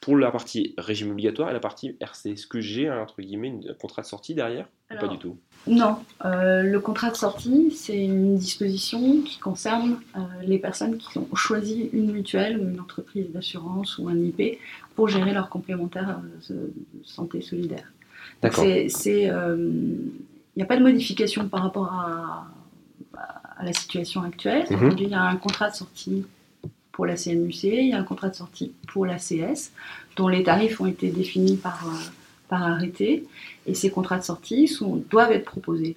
pour 0.00 0.16
la 0.16 0.30
partie 0.30 0.74
régime 0.78 1.10
obligatoire 1.10 1.50
et 1.50 1.52
la 1.52 1.60
partie 1.60 1.96
RC, 2.00 2.30
est-ce 2.30 2.46
que 2.46 2.60
j'ai, 2.60 2.90
entre 2.90 3.20
guillemets, 3.20 3.54
un 3.68 3.74
contrat 3.74 4.02
de 4.02 4.06
sortie 4.06 4.34
derrière 4.34 4.66
ou 4.90 4.98
pas 4.98 5.08
du 5.08 5.18
tout? 5.18 5.36
Non, 5.66 5.98
euh, 6.24 6.62
le 6.62 6.80
contrat 6.80 7.10
de 7.10 7.16
sortie, 7.16 7.70
c'est 7.70 8.02
une 8.02 8.36
disposition 8.36 9.20
qui 9.20 9.38
concerne 9.38 10.00
euh, 10.16 10.20
les 10.42 10.58
personnes 10.58 10.96
qui 10.96 11.18
ont 11.18 11.28
choisi 11.34 11.90
une 11.92 12.12
mutuelle 12.12 12.58
ou 12.58 12.62
une 12.62 12.80
entreprise 12.80 13.30
d'assurance 13.30 13.98
ou 13.98 14.08
un 14.08 14.16
IP 14.16 14.58
pour 14.96 15.08
gérer 15.08 15.32
leur 15.32 15.50
complémentaire 15.50 16.20
euh, 16.50 16.68
santé 17.04 17.42
solidaire. 17.42 17.92
D'accord. 18.40 18.64
Il 18.64 20.56
n'y 20.56 20.62
a 20.62 20.66
pas 20.66 20.76
de 20.76 20.82
modification 20.82 21.48
par 21.48 21.62
rapport 21.62 21.92
à, 21.92 22.48
à 23.58 23.64
la 23.64 23.72
situation 23.72 24.22
actuelle. 24.22 24.64
Aujourd'hui, 24.70 25.04
il 25.04 25.10
y 25.10 25.14
a 25.14 25.22
un 25.22 25.36
contrat 25.36 25.70
de 25.70 25.76
sortie 25.76 26.24
pour 27.00 27.06
la 27.06 27.16
CNUC, 27.16 27.62
il 27.62 27.88
y 27.88 27.92
a 27.94 27.98
un 27.98 28.04
contrat 28.04 28.28
de 28.28 28.34
sortie 28.34 28.72
pour 28.92 29.06
la 29.06 29.16
CS, 29.16 29.72
dont 30.16 30.28
les 30.28 30.42
tarifs 30.42 30.82
ont 30.82 30.86
été 30.86 31.08
définis 31.08 31.56
par, 31.56 31.86
euh, 31.86 32.10
par 32.46 32.62
arrêté. 32.62 33.24
Et 33.64 33.72
ces 33.72 33.88
contrats 33.88 34.18
de 34.18 34.22
sortie 34.22 34.70
doivent 35.08 35.32
être 35.32 35.46
proposés 35.46 35.96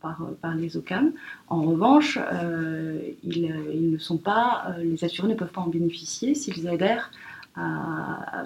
par, 0.00 0.18
par, 0.42 0.56
les 0.56 0.76
OCAM. 0.76 1.12
En 1.46 1.62
revanche, 1.62 2.18
euh, 2.32 2.98
ils, 3.22 3.92
ne 3.92 3.98
sont 3.98 4.16
pas, 4.16 4.74
euh, 4.76 4.82
les 4.82 5.04
assurés 5.04 5.28
ne 5.28 5.36
peuvent 5.36 5.52
pas 5.52 5.60
en 5.60 5.68
bénéficier 5.68 6.34
s'ils 6.34 6.66
adhèrent 6.66 7.12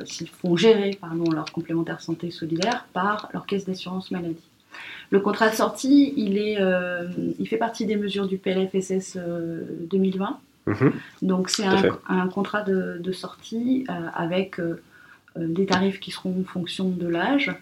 s'ils 0.04 0.28
font 0.28 0.56
gérer 0.56 0.98
pardon, 1.00 1.30
leur 1.30 1.52
complémentaire 1.52 2.02
santé 2.02 2.30
solidaire 2.30 2.86
par 2.92 3.30
leur 3.32 3.46
caisse 3.46 3.64
d'assurance 3.64 4.10
maladie. 4.10 4.50
Le 5.08 5.20
contrat 5.20 5.48
de 5.48 5.54
sortie, 5.54 6.12
il, 6.18 6.36
est, 6.36 6.58
il 7.38 7.48
fait 7.48 7.56
partie 7.56 7.86
des 7.86 7.96
mesures 7.96 8.26
du 8.26 8.36
PLFSS 8.36 9.16
euh, 9.16 9.62
2020. 9.90 10.38
Mhm. 10.66 10.92
Donc 11.22 11.50
c'est 11.50 11.64
un, 12.08 12.28
contrat 12.28 12.62
de, 12.62 12.98
de 12.98 13.12
sortie 13.12 13.84
euh, 13.90 13.92
avec 14.14 14.58
euh, 14.58 14.80
euh, 15.36 15.46
des 15.48 15.66
tarifs 15.66 16.00
qui 16.00 16.10
seront 16.10 16.40
en 16.40 16.44
fonction 16.44 16.88
de 16.88 17.06
l'âge 17.06 17.54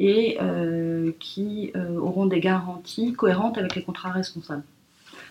et 0.00 0.38
qui 1.18 1.72
auront 2.00 2.26
des 2.26 2.38
garanties 2.38 3.14
cohérentes 3.14 3.58
avec 3.58 3.74
les 3.74 3.82
contrats 3.82 4.12
responsables. 4.12 4.62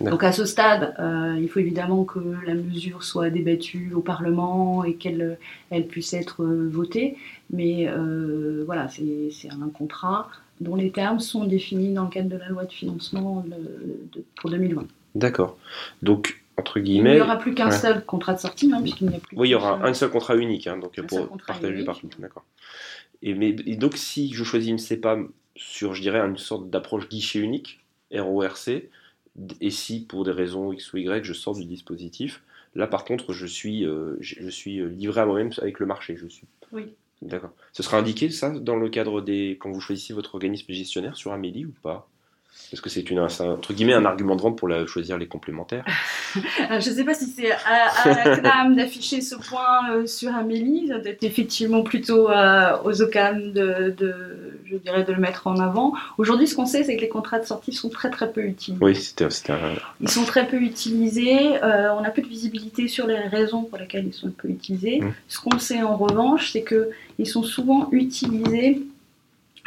Donc 0.01 0.23
à 0.23 0.31
ce 0.31 0.45
stade, 0.45 0.93
euh, 0.99 1.37
il 1.39 1.47
faut 1.49 1.59
évidemment 1.59 2.03
que 2.03 2.19
la 2.45 2.53
mesure 2.53 3.03
soit 3.03 3.29
débattue 3.29 3.93
au 3.95 4.01
Parlement 4.01 4.83
et 4.83 4.95
qu'elle 4.95 5.39
elle 5.71 5.87
puisse 5.87 6.13
être 6.13 6.43
votée. 6.45 7.17
Mais 7.51 7.87
euh, 7.87 8.63
voilà, 8.65 8.89
c'est 8.89 9.29
c'est 9.31 9.49
un 9.49 9.69
contrat 9.73 10.29
dont 10.59 10.75
les 10.75 10.91
termes 10.91 11.19
sont 11.19 11.45
définis 11.45 11.93
dans 11.93 12.03
le 12.03 12.09
cadre 12.09 12.29
de 12.29 12.37
la 12.37 12.49
loi 12.49 12.65
de 12.65 12.71
financement 12.73 13.43
de- 13.47 14.19
de- 14.19 14.23
pour 14.35 14.49
2020. 14.49 14.85
D'accord. 15.15 15.57
Donc, 16.03 16.43
entre 16.57 16.79
Il 16.79 17.03
n'y 17.03 17.19
aura 17.19 17.37
plus 17.37 17.53
qu'un 17.53 17.69
ouais. 17.69 17.77
seul 17.77 18.03
contrat 18.03 18.33
de 18.33 18.39
sortie, 18.39 18.67
même, 18.67 18.81
puisqu'il 18.81 19.07
n'y 19.07 19.15
a 19.15 19.19
plus 19.19 19.37
Oui, 19.37 19.49
il 19.49 19.51
y 19.51 19.55
aura 19.55 19.85
un 19.85 19.93
seul 19.93 20.09
contrat 20.09 20.35
unique, 20.35 20.67
hein, 20.67 20.77
donc 20.77 20.97
Un 20.97 21.03
pour 21.03 21.37
partager 21.45 21.83
partout. 21.83 22.09
D'accord. 22.19 22.45
Et, 23.21 23.33
mais, 23.33 23.55
et 23.65 23.75
donc, 23.75 23.95
si 23.95 24.33
je 24.33 24.43
choisis 24.43 24.69
une 24.69 24.77
CEPAM 24.77 25.29
sur, 25.55 25.93
je 25.93 26.01
dirais, 26.01 26.19
une 26.19 26.37
sorte 26.37 26.69
d'approche 26.69 27.07
guichet 27.09 27.39
unique, 27.39 27.79
RORC, 28.11 28.89
et 29.61 29.69
si 29.69 30.05
pour 30.05 30.23
des 30.23 30.31
raisons 30.31 30.71
X 30.71 30.93
ou 30.93 30.97
Y, 30.97 31.23
je 31.23 31.33
sors 31.33 31.55
du 31.55 31.65
dispositif, 31.65 32.41
là 32.73 32.87
par 32.87 33.05
contre, 33.05 33.33
je 33.33 33.45
suis, 33.45 33.85
euh, 33.85 34.17
je 34.19 34.35
je 34.39 34.49
suis 34.49 34.83
livré 34.89 35.21
à 35.21 35.25
moi-même 35.25 35.51
avec 35.61 35.79
le 35.79 35.85
marché. 35.85 36.17
Je 36.17 36.27
suis. 36.27 36.47
Oui. 36.71 36.93
D'accord. 37.21 37.51
Ce 37.73 37.81
sera 37.81 37.97
indiqué 37.97 38.29
ça 38.29 38.49
dans 38.51 38.75
le 38.75 38.89
cadre 38.89 39.21
des 39.21 39.57
quand 39.59 39.71
vous 39.71 39.81
choisissez 39.81 40.13
votre 40.13 40.35
organisme 40.35 40.71
gestionnaire 40.71 41.15
sur 41.15 41.31
Amélie 41.31 41.65
ou 41.65 41.73
pas? 41.81 42.07
Est-ce 42.73 42.81
que 42.81 42.89
c'est 42.89 43.09
une 43.09 43.19
un- 43.19 43.27
entre 43.39 43.73
guillemets 43.73 43.93
un 43.93 44.03
argument 44.03 44.35
de 44.35 44.41
vente 44.41 44.57
pour 44.57 44.67
la, 44.67 44.85
choisir 44.87 45.17
les 45.17 45.27
complémentaires 45.27 45.85
Alors, 46.67 46.81
je 46.81 46.89
ne 46.89 46.95
sais 46.95 47.03
pas 47.05 47.13
si 47.13 47.25
c'est 47.27 47.51
à, 47.51 47.57
à 48.03 48.09
la 48.25 48.35
CNAM 48.37 48.75
d'afficher 48.75 49.21
ce 49.21 49.35
point 49.35 49.89
euh, 49.91 50.05
sur 50.05 50.35
Amélie, 50.35 50.89
ça 50.89 50.97
doit 50.99 51.11
être 51.11 51.23
effectivement 51.23 51.81
plutôt 51.81 52.29
euh, 52.29 52.75
aux 52.83 53.01
OCAM 53.01 53.53
de, 53.53 53.95
de, 53.97 54.59
je 54.65 54.75
dirais, 54.77 55.03
de 55.03 55.13
le 55.13 55.19
mettre 55.19 55.47
en 55.47 55.59
avant. 55.59 55.93
Aujourd'hui, 56.17 56.47
ce 56.47 56.55
qu'on 56.55 56.65
sait, 56.65 56.83
c'est 56.83 56.97
que 56.97 57.01
les 57.01 57.09
contrats 57.09 57.39
de 57.39 57.45
sortie 57.45 57.71
sont 57.71 57.89
très 57.89 58.09
très 58.09 58.31
peu 58.31 58.41
utilisés. 58.43 58.83
Oui, 58.83 58.95
c'était 58.95 59.25
un. 59.25 59.29
Ils 60.01 60.09
sont 60.09 60.25
très 60.25 60.45
peu 60.45 60.57
utilisés, 60.57 61.63
euh, 61.63 61.93
on 61.93 62.01
n'a 62.01 62.09
peu 62.09 62.21
de 62.21 62.27
visibilité 62.27 62.89
sur 62.89 63.07
les 63.07 63.17
raisons 63.17 63.63
pour 63.63 63.77
lesquelles 63.77 64.07
ils 64.07 64.13
sont 64.13 64.29
peu 64.29 64.49
utilisés. 64.49 64.99
Mm. 64.99 65.13
Ce 65.29 65.39
qu'on 65.39 65.57
sait 65.57 65.83
en 65.83 65.95
revanche, 65.95 66.51
c'est 66.51 66.65
qu'ils 66.65 67.27
sont 67.27 67.43
souvent 67.43 67.87
utilisés 67.91 68.81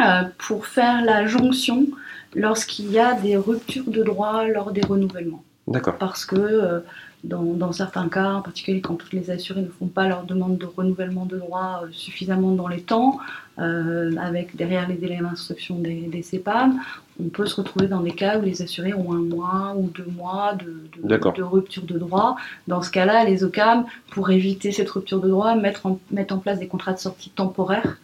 euh, 0.01 0.23
pour 0.39 0.67
faire 0.67 1.03
la 1.05 1.27
jonction 1.27 1.87
lorsqu'il 2.35 2.91
y 2.91 2.99
a 2.99 3.15
des 3.15 3.37
ruptures 3.37 3.91
de 3.91 4.03
droit 4.03 4.45
lors 4.47 4.73
des 4.73 4.83
renouvellements 4.83 5.43
D'accord. 5.67 5.99
parce 5.99 6.25
que 6.25 6.37
euh, 6.37 6.81
dans, 7.23 7.43
dans 7.43 7.73
certains 7.73 8.09
cas, 8.09 8.33
en 8.33 8.43
particulier 8.43 8.81
quand 8.81 8.95
toutes 8.95 9.13
les 9.13 9.31
assurés 9.31 9.61
ne 9.61 9.69
font 9.69 9.87
pas 9.87 10.09
leur 10.09 10.25
demande 10.25 10.57
de 10.59 10.67
renouvellement 10.67 11.27
de 11.27 11.37
droit 11.37 11.83
euh, 11.85 11.89
suffisamment 11.93 12.53
dans 12.53 12.67
les 12.67 12.81
temps, 12.81 13.19
euh, 13.59 14.17
avec 14.17 14.57
derrière 14.57 14.89
les 14.89 14.95
délais 14.95 15.19
d'instruction 15.19 15.79
des, 15.79 16.01
des 16.03 16.23
CEPAM, 16.23 16.81
on 17.23 17.29
peut 17.29 17.45
se 17.47 17.57
retrouver 17.57 17.89
dans 17.89 18.01
des 18.01 18.13
cas 18.13 18.39
où 18.39 18.43
les 18.43 18.63
assurés 18.63 18.95
ont 18.95 19.13
un 19.13 19.21
mois 19.21 19.75
ou 19.77 19.91
deux 19.91 20.07
mois 20.17 20.55
de, 20.55 20.83
de- 21.03 21.43
rupture 21.43 21.83
de 21.83 21.99
droit. 21.99 22.37
Dans 22.67 22.81
ce 22.81 22.91
cas-là, 22.91 23.25
les 23.25 23.45
OCAM, 23.45 23.85
pour 24.11 24.31
éviter 24.31 24.73
cette 24.73 24.89
rupture 24.89 25.21
de 25.21 25.29
droit, 25.29 25.55
mettent 25.55 25.85
en, 25.85 26.01
mettent 26.11 26.33
en 26.33 26.39
place 26.39 26.59
des 26.59 26.69
contrats 26.69 26.95
de 26.95 26.99
sortie 26.99 27.29
temporaires 27.29 27.99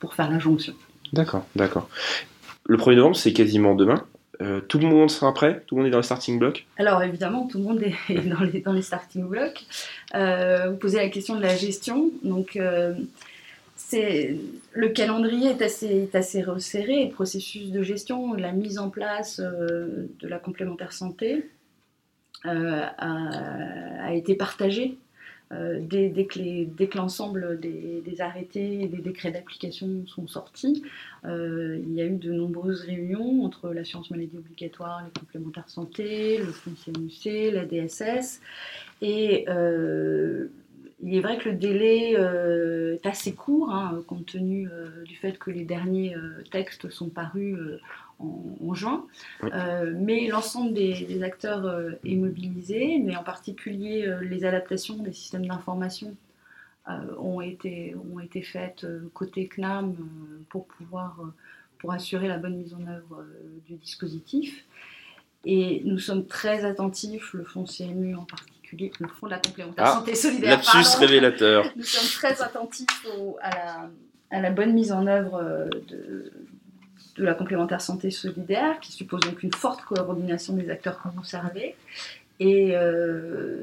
pour 0.00 0.14
faire 0.14 0.28
la 0.30 0.40
jonction. 0.40 0.74
D'accord, 1.12 1.46
d'accord. 1.54 1.88
Le 2.66 2.76
1er 2.76 2.96
novembre, 2.96 3.16
c'est 3.16 3.32
quasiment 3.32 3.74
demain. 3.74 4.06
Euh, 4.40 4.60
tout 4.60 4.78
le 4.78 4.86
monde 4.86 5.10
sera 5.10 5.32
prêt? 5.32 5.62
Tout 5.66 5.76
le 5.76 5.82
monde 5.82 5.88
est 5.88 5.92
dans 5.92 5.98
le 5.98 6.02
starting 6.02 6.38
block 6.38 6.66
Alors 6.76 7.02
évidemment, 7.02 7.46
tout 7.46 7.58
le 7.58 7.64
monde 7.64 7.82
est 7.82 8.14
dans 8.28 8.40
les, 8.40 8.64
les 8.66 8.82
starting 8.82 9.26
blocks. 9.26 9.64
Euh, 10.14 10.70
vous 10.70 10.76
posez 10.76 10.96
la 10.96 11.08
question 11.08 11.36
de 11.36 11.42
la 11.42 11.54
gestion. 11.56 12.10
Donc 12.22 12.56
euh, 12.56 12.94
le 13.92 14.88
calendrier 14.88 15.50
est 15.50 15.62
assez, 16.16 16.42
resserré. 16.42 17.04
Le 17.04 17.10
processus 17.10 17.70
de 17.70 17.82
gestion, 17.82 18.34
la 18.34 18.52
mise 18.52 18.78
en 18.78 18.90
place 18.90 19.38
de 19.38 20.08
la 20.22 20.38
complémentaire 20.38 20.92
santé 20.92 21.48
a, 22.42 22.92
a 22.98 24.14
été 24.14 24.34
partagé. 24.34 24.98
Euh, 25.52 25.78
dès, 25.80 26.08
dès 26.08 26.26
que 26.26 26.96
l'ensemble 26.96 27.60
des, 27.60 28.20
arrêtés 28.20 28.82
et 28.82 28.86
des 28.86 28.98
décrets 28.98 29.30
d'application 29.30 30.06
sont 30.06 30.26
sortis, 30.26 30.82
euh, 31.24 31.78
il 31.82 31.94
y 31.94 32.00
a 32.00 32.06
eu 32.06 32.16
de 32.16 32.32
nombreuses 32.32 32.82
réunions 32.82 33.44
entre 33.44 33.70
l'assurance 33.70 34.10
maladie 34.10 34.36
obligatoire, 34.36 35.02
les 35.04 35.20
complémentaires 35.20 35.68
santé, 35.68 36.38
le 36.38 36.46
fonds 36.46 36.72
CNUC, 36.84 37.52
la 37.52 37.66
DSS. 37.66 38.40
Et 39.02 39.44
euh, 39.48 40.46
il 41.02 41.16
est 41.16 41.20
vrai 41.20 41.36
que 41.38 41.50
le 41.50 41.56
délai 41.56 42.12
est 42.12 43.06
assez 43.06 43.34
court, 43.34 43.70
hein, 43.70 44.02
compte 44.06 44.26
tenu 44.26 44.68
du 45.04 45.16
fait 45.16 45.38
que 45.38 45.50
les 45.50 45.64
derniers 45.64 46.16
textes 46.50 46.88
sont 46.88 47.10
parus 47.10 47.58
en, 48.20 48.42
en 48.68 48.74
juin. 48.74 49.06
Oui. 49.42 49.50
Euh, 49.52 49.92
mais 49.96 50.28
l'ensemble 50.28 50.72
des, 50.74 51.04
des 51.04 51.22
acteurs 51.22 51.64
euh, 51.66 51.92
est 52.04 52.16
mobilisé, 52.16 52.98
mais 53.04 53.16
en 53.16 53.22
particulier 53.22 54.06
euh, 54.06 54.20
les 54.20 54.44
adaptations 54.44 54.96
des 54.96 55.12
systèmes 55.12 55.46
d'information 55.46 56.14
ont, 57.18 57.40
été, 57.40 57.96
ont 58.14 58.20
été 58.20 58.42
faites 58.42 58.86
côté 59.14 59.48
CNAM 59.48 59.94
pour 60.50 60.66
pouvoir 60.66 61.18
pour 61.78 61.92
assurer 61.94 62.28
la 62.28 62.36
bonne 62.36 62.56
mise 62.58 62.74
en 62.74 62.86
œuvre 62.86 63.24
du 63.66 63.76
dispositif. 63.76 64.66
Et 65.46 65.80
nous 65.86 65.98
sommes 65.98 66.26
très 66.26 66.66
attentifs, 66.66 67.32
le 67.32 67.44
fonds 67.44 67.64
CMU 67.64 68.14
en 68.16 68.24
particulier, 68.24 68.90
le 69.00 69.08
fonds 69.08 69.26
de 69.26 69.30
la 69.30 69.38
complémentaire 69.38 69.84
Ah, 69.86 69.92
santé 69.94 70.14
solidaire. 70.14 70.58
Lapsus 70.58 70.96
révélateur. 70.98 71.64
Nous 71.74 71.82
sommes 71.84 72.08
très 72.30 72.42
attentifs 72.42 73.06
au- 73.18 73.38
à, 73.40 73.50
la, 73.50 73.90
à 74.30 74.40
la 74.42 74.50
bonne 74.50 74.74
mise 74.74 74.92
en 74.92 75.06
œuvre 75.06 75.42
de, 75.88 76.32
de 77.16 77.24
la 77.24 77.34
complémentaire 77.34 77.80
santé 77.80 78.10
solidaire, 78.10 78.80
qui 78.80 78.92
suppose 78.92 79.20
donc 79.20 79.42
une 79.42 79.52
forte 79.52 79.82
coordination 79.82 80.54
des 80.54 80.70
acteurs 80.70 81.00
concernés. 81.00 81.76
Et 82.40 82.72
euh, 82.76 83.62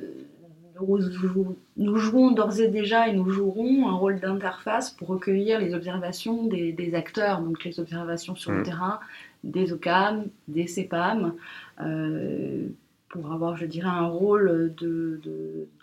nous, 1.78 1.98
jouons 1.98 2.32
d'ores 2.32 2.60
et 2.60 2.68
déjà 2.68 3.08
et 3.08 3.14
nous 3.14 3.30
jouerons 3.30 3.90
un 3.90 3.94
rôle 3.94 4.20
d'interface 4.20 4.92
pour 4.92 5.10
recueillir 5.10 5.60
les 5.60 5.74
observations 5.74 6.46
des, 6.48 6.92
acteurs, 6.96 7.42
donc 7.42 7.64
les 7.64 7.80
observations 7.80 8.36
sur 8.36 8.52
le 8.52 8.62
mmh. 8.62 8.64
terrain 8.64 9.00
des 9.44 9.74
OCAM, 9.74 10.26
des 10.48 10.68
CEPAM, 10.68 11.34
euh, 11.82 12.68
pour 13.10 13.32
avoir, 13.32 13.58
je 13.58 13.66
dirais, 13.66 13.90
un 13.90 14.08
rôle 14.08 14.74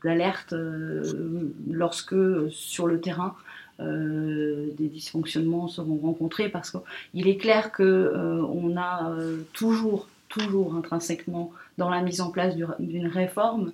d'alerte 0.03 0.55
de, 0.55 0.59
euh, 0.59 1.53
lorsque 1.71 2.17
sur 2.51 2.87
le 2.87 3.01
terrain 3.01 3.35
euh, 3.81 4.71
des 4.77 4.89
dysfonctionnements 4.89 5.69
seront 5.69 5.99
rencontrés, 5.99 6.49
parce 6.49 6.71
qu'il 6.71 7.29
est 7.29 7.37
clair 7.37 7.73
qu'on 7.73 8.77
a 8.77 9.17
toujours, 9.53 10.09
toujours 10.29 10.75
intrinsèquement 10.75 11.53
dans 11.77 11.91
la 11.91 12.03
mise 12.03 12.21
en 12.21 12.31
place 12.31 12.57
d'une 12.79 13.07
réforme 13.07 13.73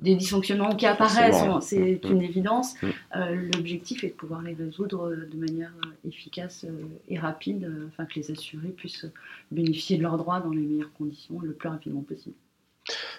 des 0.00 0.14
dysfonctionnements 0.14 0.74
qui 0.76 0.86
apparaissent, 0.86 1.44
c'est 1.60 2.00
une 2.04 2.22
évidence. 2.22 2.74
Euh, 3.16 3.48
l'objectif 3.54 4.04
est 4.04 4.08
de 4.08 4.12
pouvoir 4.12 4.42
les 4.42 4.54
résoudre 4.54 5.10
de 5.10 5.36
manière 5.36 5.72
euh, 5.86 6.08
efficace 6.08 6.64
euh, 6.68 6.84
et 7.08 7.18
rapide, 7.18 7.70
afin 7.88 8.04
que 8.04 8.14
les 8.16 8.30
assurés 8.30 8.68
puissent 8.68 9.06
bénéficier 9.50 9.96
de 9.96 10.02
leurs 10.02 10.18
droits 10.18 10.40
dans 10.40 10.50
les 10.50 10.60
meilleures 10.60 10.92
conditions 10.92 11.40
le 11.40 11.52
plus 11.52 11.68
rapidement 11.68 12.02
possible. 12.02 12.34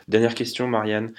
Dernière 0.07 0.35
question, 0.35 0.67
Marianne. 0.67 1.13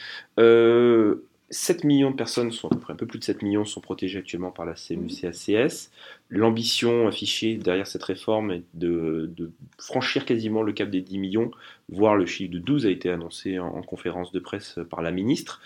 7 1.51 1.85
millions 1.85 2.11
de 2.11 2.17
personnes, 2.17 2.51
sont, 2.51 2.71
un 2.89 2.95
peu 2.97 3.07
plus 3.07 3.21
de 3.21 3.25
7 3.25 3.43
millions, 3.43 3.65
sont 3.65 3.81
protégées 3.81 4.19
actuellement 4.19 4.51
par 4.51 4.67
la 4.67 4.75
CMU-CACS. 4.75 5.91
L'ambition 6.29 7.07
affichée 7.07 7.57
derrière 7.57 7.87
cette 7.87 8.03
réforme 8.03 8.51
est 8.51 8.63
de, 8.75 9.31
franchir 9.79 10.25
quasiment 10.25 10.63
le 10.63 10.73
cap 10.73 10.91
des 10.91 11.01
10 11.01 11.19
millions, 11.19 11.51
voire 11.89 12.17
le 12.17 12.27
chiffre 12.27 12.53
de 12.53 12.59
12 12.59 12.87
a 12.87 12.91
été 12.91 13.11
annoncé 13.11 13.61
en, 13.61 13.83
conférence 13.83 14.33
de 14.33 14.41
presse 14.41 14.81
par 14.91 15.03
la 15.03 15.13
ministre. 15.13 15.61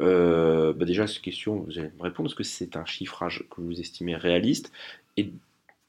Euh, 0.00 0.72
bah 0.72 0.84
déjà, 0.84 1.06
cette 1.06 1.22
question, 1.22 1.60
vous 1.60 1.78
allez 1.78 1.90
me 1.96 2.02
répondre, 2.02 2.28
est-ce 2.28 2.34
que 2.34 2.42
c'est 2.42 2.76
un 2.76 2.84
chiffrage 2.84 3.44
que 3.50 3.60
vous 3.60 3.78
estimez 3.78 4.16
réaliste? 4.16 4.72
Et 5.16 5.30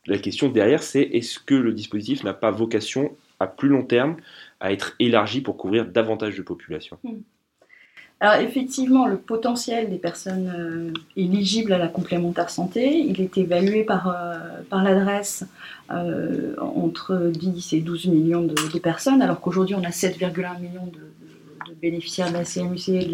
la 0.05 0.19
question 0.19 0.49
derrière, 0.49 0.83
c'est 0.83 1.01
est-ce 1.01 1.39
que 1.39 1.55
le 1.55 1.73
dispositif 1.73 2.23
n'a 2.23 2.33
pas 2.33 2.51
vocation 2.51 3.15
à 3.39 3.47
plus 3.47 3.69
long 3.69 3.83
terme 3.83 4.17
à 4.59 4.71
être 4.71 4.95
élargi 4.99 5.41
pour 5.41 5.57
couvrir 5.57 5.85
davantage 5.85 6.37
de 6.37 6.43
populations 6.43 6.99
hmm. 7.03 7.21
Alors 8.23 8.39
effectivement, 8.41 9.05
le 9.05 9.17
potentiel 9.17 9.89
des 9.89 9.97
personnes 9.97 10.49
euh, 10.57 10.93
éligibles 11.17 11.73
à 11.73 11.77
la 11.77 11.89
complémentaire 11.89 12.49
santé, 12.49 12.97
il 12.97 13.19
est 13.19 13.37
évalué 13.37 13.83
par, 13.83 14.07
euh, 14.07 14.81
l'adresse 14.81 15.43
euh, 15.91 16.55
entre 16.57 17.31
10 17.33 17.73
et 17.73 17.81
12 17.81 18.07
millions 18.07 18.43
de, 18.43 18.79
personnes, 18.79 19.21
alors 19.21 19.41
qu'aujourd'hui 19.41 19.75
on 19.75 19.83
a 19.83 19.89
7,1 19.89 20.61
millions 20.61 20.87
de, 20.87 21.73
bénéficiaires 21.81 22.29
de 22.29 22.37
la 22.37 22.45
CMUC 22.45 22.87
et 22.87 23.05
de 23.05 23.11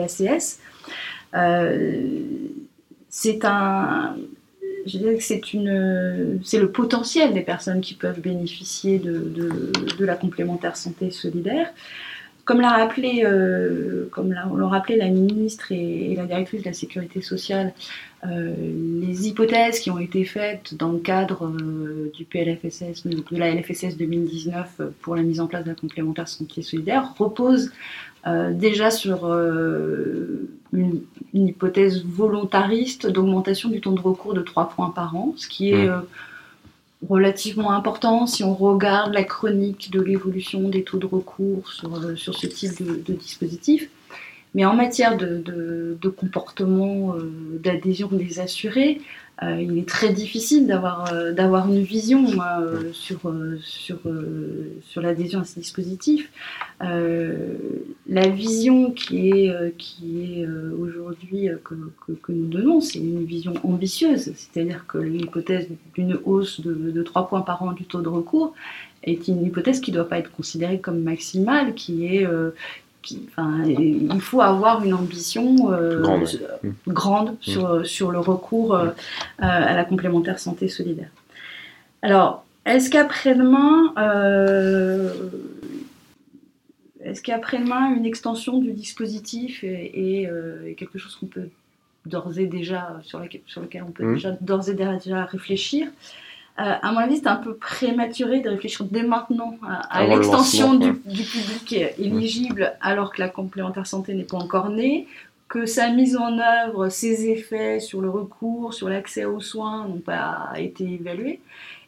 dirais 5.00 5.16
que 5.16 5.24
c'est 5.24 6.60
le 6.60 6.72
potentiel 6.72 7.34
des 7.34 7.42
personnes 7.42 7.82
qui 7.82 7.96
peuvent 7.96 8.22
bénéficier 8.22 9.00
de 9.00 10.06
la 10.06 10.16
complémentaire 10.16 10.78
santé 10.78 11.10
solidaire. 11.10 11.74
Comme 12.50 12.62
l'a 12.62 12.72
rappelé, 12.72 13.22
euh, 13.26 14.10
comme 14.10 14.34
l'ont 14.34 14.70
rappelé 14.70 14.98
la 14.98 15.10
ministre 15.10 15.72
et, 15.72 16.16
la 16.18 16.26
directrice 16.26 16.64
de 16.64 16.66
la 16.66 16.74
sécurité 16.74 17.22
sociale, 17.22 17.76
euh, 18.26 18.56
les 19.00 19.28
hypothèses 19.28 19.80
qui 19.80 19.92
ont 19.92 20.00
été 20.00 20.26
faites 20.26 20.74
dans 20.74 20.92
le 20.92 20.98
cadre 20.98 21.46
euh, 21.46 22.12
du 22.16 22.26
PLFSS, 22.26 23.06
de 23.06 23.38
la 23.38 23.54
LFSS 23.54 23.98
2019 23.98 24.82
pour 25.00 25.16
la 25.16 25.22
mise 25.22 25.42
en 25.42 25.46
place 25.46 25.64
de 25.64 25.70
la 25.70 25.76
complémentaire 25.76 26.28
santé 26.28 26.64
solidaire 26.64 27.14
reposent 27.20 27.72
déjà 28.26 28.90
sur 28.90 29.32
une, 30.74 31.02
hypothèse 31.36 32.04
volontariste 32.04 33.06
d'augmentation 33.06 33.70
du 33.70 33.80
temps 33.80 33.92
de 33.92 34.02
recours 34.02 34.34
de 34.34 34.42
3 34.42 34.70
points 34.70 34.90
par 34.90 35.16
an, 35.16 35.36
ce 35.38 35.48
qui 35.48 35.70
est 35.70 35.88
mmh 35.88 36.02
relativement 37.08 37.72
important 37.72 38.28
si 38.28 38.44
on 38.44 38.54
regarde 38.54 39.14
la 39.14 39.24
chronique 39.24 39.90
de 39.92 40.02
l'évolution 40.02 40.68
des 40.68 40.84
taux 40.84 40.98
de 40.98 41.06
recours 41.06 41.72
sur, 41.72 41.96
euh, 41.96 42.16
ce 42.16 42.48
type 42.48 42.82
de, 42.82 43.14
dispositif. 43.14 43.90
Mais 44.56 44.66
en 44.66 44.74
matière 44.74 45.16
de, 45.16 45.44
de, 46.02 46.10
comportement 46.10 47.14
euh, 47.16 47.60
d'adhésion 47.64 48.10
des 48.12 48.40
assurés, 48.40 49.00
euh, 49.42 49.62
il 49.62 49.78
est 49.78 49.88
très 49.88 50.12
difficile 50.12 50.68
d'avoir 50.68 51.14
euh, 51.14 51.32
d'avoir 51.32 51.70
une 51.70 51.82
vision 51.82 52.26
euh, 52.42 52.92
sur 52.92 53.20
sur 53.62 54.00
sur 54.82 55.02
l'adhésion 55.02 55.40
à 55.40 55.44
ce 55.46 55.60
dispositif. 55.60 56.30
la 56.82 58.28
vision 58.28 58.92
qui 58.92 59.30
est 59.30 59.78
qui 59.78 60.42
est 60.42 60.48
aujourd'hui 60.48 61.50
que, 61.64 61.76
que, 62.22 62.32
nous 62.32 62.48
donnons, 62.48 62.82
c'est 62.82 63.00
une 63.00 63.24
vision 63.24 63.54
ambitieuse, 63.64 64.34
c'est-à-dire 64.36 64.86
que 64.88 64.98
l'hypothèse 64.98 65.68
d'une 65.94 66.20
hausse 66.26 66.60
de, 66.62 66.74
de 66.74 67.04
3 67.04 67.28
points 67.30 67.42
par 67.42 67.64
an 67.64 67.72
du 67.72 67.86
taux 67.86 68.02
de 68.02 68.10
recours 68.10 68.54
est 69.04 69.28
une 69.30 69.46
hypothèse 69.46 69.80
qui 69.80 69.92
ne 69.92 69.98
doit 69.98 70.10
pas 70.10 70.20
être 70.20 70.32
considérée 70.32 70.80
comme 70.80 71.02
maximale, 71.02 71.74
qui 71.76 72.06
est, 72.06 72.28
il 73.10 74.22
faut 74.22 74.42
avoir 74.42 74.84
une 74.84 74.94
ambition 74.94 75.72
euh, 75.72 76.02
grande, 76.88 77.32
mmh. 77.48 77.84
sur, 77.84 78.12
le 78.12 78.20
recours 78.20 78.76
euh, 78.76 78.90
à 79.40 79.74
la 79.74 79.86
complémentaire 79.86 80.40
santé 80.40 80.68
solidaire. 80.68 81.10
Alors, 82.02 82.46
est-ce 82.66 82.90
qu'après-demain, 82.90 83.94
euh, 83.98 85.14
est-ce 87.04 87.22
qu'après-demain, 87.22 87.96
une 87.96 88.06
extension 88.06 88.60
du 88.60 88.74
dispositif 88.74 89.64
est, 89.64 90.30
quelque 90.78 90.98
chose 90.98 91.16
qu'on 91.16 91.28
peut 91.28 91.50
d'ores 92.06 92.40
et 92.40 92.48
déjà, 92.48 93.00
sur, 93.04 93.22
sur 93.46 93.62
lequel 93.62 93.84
on 93.84 93.92
peut 93.92 94.06
mmh. 94.06 94.14
déjà 94.16 94.32
d'ores 94.42 94.70
et 94.70 94.74
déjà 94.74 95.26
réfléchir? 95.26 95.88
Euh, 96.60 96.76
à 96.82 96.92
mon 96.92 97.00
avis, 97.00 97.18
c'est 97.18 97.28
un 97.28 97.38
peu 97.38 97.56
prématuré 97.56 98.42
de 98.42 98.50
réfléchir 98.50 98.86
dès 98.86 99.04
maintenant 99.04 99.58
à, 99.64 100.06
l'extension 100.06 100.74
du, 100.76 100.94
public 100.94 101.74
éligible 101.98 102.74
alors 102.82 103.14
que 103.14 103.22
la 103.22 103.30
complémentaire 103.30 103.88
santé 103.88 104.14
n'est 104.14 104.24
pas 104.24 104.38
encore 104.38 104.70
née, 104.70 105.08
que 105.48 105.66
sa 105.66 105.90
mise 105.92 106.18
en 106.18 106.38
œuvre, 106.38 106.90
ses 106.90 107.30
effets 107.30 107.80
sur 107.80 108.02
le 108.02 108.10
recours, 108.10 108.74
sur 108.74 108.90
l'accès 108.90 109.26
aux 109.26 109.40
soins 109.40 109.88
n'ont 109.88 110.00
pas 110.00 110.52
été 110.58 110.84
évalués. 110.84 111.40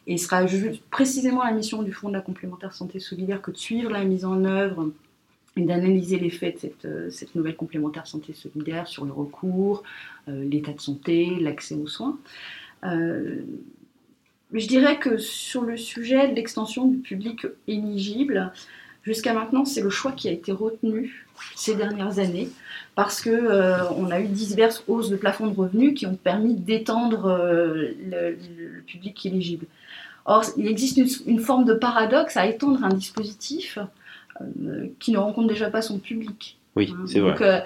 Et 0.07 0.17
ce 0.17 0.25
sera 0.25 0.43
précisément 0.89 1.43
la 1.43 1.51
mission 1.51 1.83
du 1.83 1.91
Fonds 1.91 2.09
de 2.09 2.13
la 2.13 2.21
complémentaire 2.21 2.73
santé 2.73 2.99
solidaire 2.99 3.41
que 3.41 3.51
de 3.51 3.57
suivre 3.57 3.91
la 3.91 4.03
mise 4.03 4.25
en 4.25 4.45
œuvre 4.45 4.89
et 5.57 5.61
d'analyser 5.61 6.17
l'effet 6.17 6.53
de 6.53 6.57
cette, 6.57 6.85
euh, 6.85 7.11
cette, 7.11 7.35
nouvelle 7.35 7.55
complémentaire 7.55 8.07
santé 8.07 8.33
solidaire 8.33 8.87
sur 8.87 9.05
le 9.05 9.11
recours, 9.11 9.83
euh, 10.27 10.43
l'état 10.45 10.71
de 10.71 10.79
santé, 10.79 11.37
l'accès 11.39 11.75
aux 11.75 11.87
soins. 11.87 12.17
Euh, 12.85 13.41
je 14.53 14.67
dirais 14.67 14.97
que 14.97 15.17
sur 15.17 15.61
le 15.61 15.77
sujet 15.77 16.27
de 16.27 16.35
l'extension 16.35 16.85
du 16.85 16.97
public 16.97 17.47
éligible, 17.67 18.51
jusqu'à 19.03 19.33
maintenant, 19.33 19.65
c'est 19.65 19.81
le 19.81 19.89
choix 19.89 20.11
qui 20.11 20.27
a 20.27 20.31
été 20.31 20.51
retenu 20.51 21.25
ces 21.55 21.75
dernières 21.75 22.19
années 22.19 22.49
parce 22.95 23.21
que 23.21 23.29
euh, 23.29 23.89
on 23.97 24.11
a 24.11 24.19
eu 24.19 24.27
diverses 24.27 24.83
hausses 24.87 25.09
de 25.09 25.15
plafond 25.15 25.47
de 25.47 25.55
revenus 25.55 25.97
qui 25.97 26.05
ont 26.05 26.15
permis 26.15 26.53
d'étendre 26.55 27.25
euh, 27.25 27.93
le, 28.05 28.81
public 28.85 29.25
éligible. 29.25 29.65
Or, 30.25 30.43
il 30.57 30.67
existe 30.67 30.99
une, 31.25 31.39
forme 31.39 31.65
de 31.65 31.73
paradoxe 31.73 32.37
à 32.37 32.45
étendre 32.45 32.83
un 32.83 32.93
dispositif 32.93 33.79
euh, 34.39 34.87
qui 34.99 35.11
ne 35.11 35.17
rencontre 35.17 35.47
déjà 35.47 35.69
pas 35.69 35.81
son 35.81 35.97
public. 35.97 36.57
Oui, 36.75 36.93
c'est 37.07 37.19
vrai. 37.19 37.63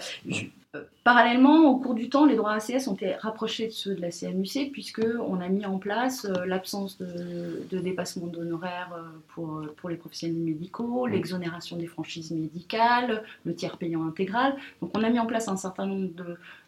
Parallèlement, 1.03 1.69
au 1.69 1.77
cours 1.77 1.93
du 1.93 2.09
temps, 2.09 2.25
les 2.25 2.35
droits 2.35 2.53
ACS 2.53 2.87
ont 2.87 2.95
été 2.95 3.13
rapprochés 3.13 3.67
de 3.67 3.71
ceux 3.71 3.93
de 3.93 4.01
la 4.01 4.09
CMUC 4.09 4.71
puisqu'on 4.71 5.39
a 5.39 5.49
mis 5.49 5.65
en 5.65 5.77
place 5.77 6.25
euh, 6.25 6.45
l'absence 6.45 6.97
de, 6.97 7.79
dépassement 7.79 8.25
d'honoraires 8.25 8.91
euh, 8.97 9.03
pour, 9.27 9.57
euh, 9.57 9.75
pour 9.77 9.89
les 9.89 9.97
professionnels 9.97 10.37
médicaux, 10.37 11.05
l'exonération 11.05 11.77
des 11.77 11.85
franchises 11.85 12.31
médicales, 12.31 13.23
le 13.45 13.53
tiers 13.53 13.77
payant 13.77 14.03
intégral. 14.07 14.55
Donc 14.81 14.97
on 14.97 15.03
a 15.03 15.09
mis 15.11 15.19
en 15.19 15.27
place 15.27 15.47
un 15.47 15.57
certain 15.57 15.85
nombre 15.85 16.09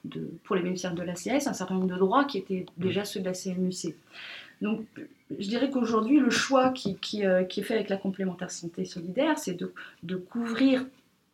de, 0.06 0.30
pour 0.44 0.56
les 0.56 0.62
bénéficiaires 0.62 0.94
de 0.94 1.02
l'ACS, 1.02 1.48
un 1.48 1.54
certain 1.54 1.74
nombre 1.74 1.88
de 1.88 1.98
droits 1.98 2.26
qui 2.26 2.38
étaient 2.38 2.68
déjà 2.78 3.06
ceux 3.06 3.22
de 3.22 3.26
la 3.26 3.34
CMUC. 3.34 3.96
Donc 4.62 4.82
je 5.32 5.48
dirais 5.48 5.72
qu'aujourd'hui, 5.72 6.20
le 6.20 6.30
choix 6.30 6.70
qui, 6.70 6.96
qui, 6.98 7.24
qui, 7.50 7.60
est 7.60 7.64
fait 7.64 7.74
avec 7.74 7.90
la 7.90 7.98
complémentaire 7.98 8.52
santé 8.52 8.86
solidaire, 8.86 9.40
c'est 9.40 9.56
de, 9.56 9.74
de 10.04 10.16
couvrir 10.16 10.86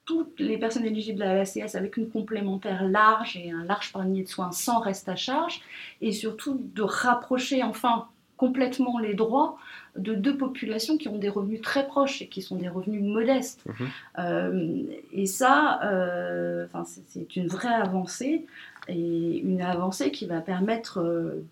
toutes 0.06 0.40
les 0.40 0.58
personnes 0.58 0.86
éligibles 0.86 1.24
à 1.24 1.34
l'ACS 1.36 1.76
avec 1.76 1.98
une 1.98 2.10
complémentaire 2.10 2.84
large 2.88 3.38
et 3.38 3.52
un 3.52 3.64
large 3.64 3.94
panier 3.94 4.24
de 4.24 4.28
soins 4.28 4.52
sans 4.52 4.80
reste 4.80 5.08
à 5.10 5.16
charge, 5.16 5.62
et 6.02 6.12
surtout 6.12 6.60
de 6.74 6.82
rapprocher 6.82 7.64
enfin 7.64 8.08
complètement 8.36 9.00
les 9.00 9.14
droits 9.14 9.58
de 9.96 10.16
deux 10.16 10.36
populations 10.36 10.98
qui 10.98 11.08
ont 11.08 11.18
des 11.18 11.30
revenus 11.30 11.62
très 11.62 11.86
proches 11.86 12.22
et 12.22 12.28
qui 12.28 12.42
sont 12.42 12.56
des 12.56 12.68
revenus 12.68 13.02
modestes. 13.02 13.64
Mhm. 13.66 13.88
Euh, 14.20 14.84
et 15.14 15.26
ça, 15.26 15.80
euh, 15.84 16.66
c'est 17.06 17.36
une 17.36 17.48
vraie 17.48 17.74
avancée, 17.74 18.46
et 18.88 19.38
une 19.38 19.62
avancée 19.62 20.12
qui 20.12 20.26
va 20.26 20.42
permettre 20.42 21.00
euh, 21.00 21.46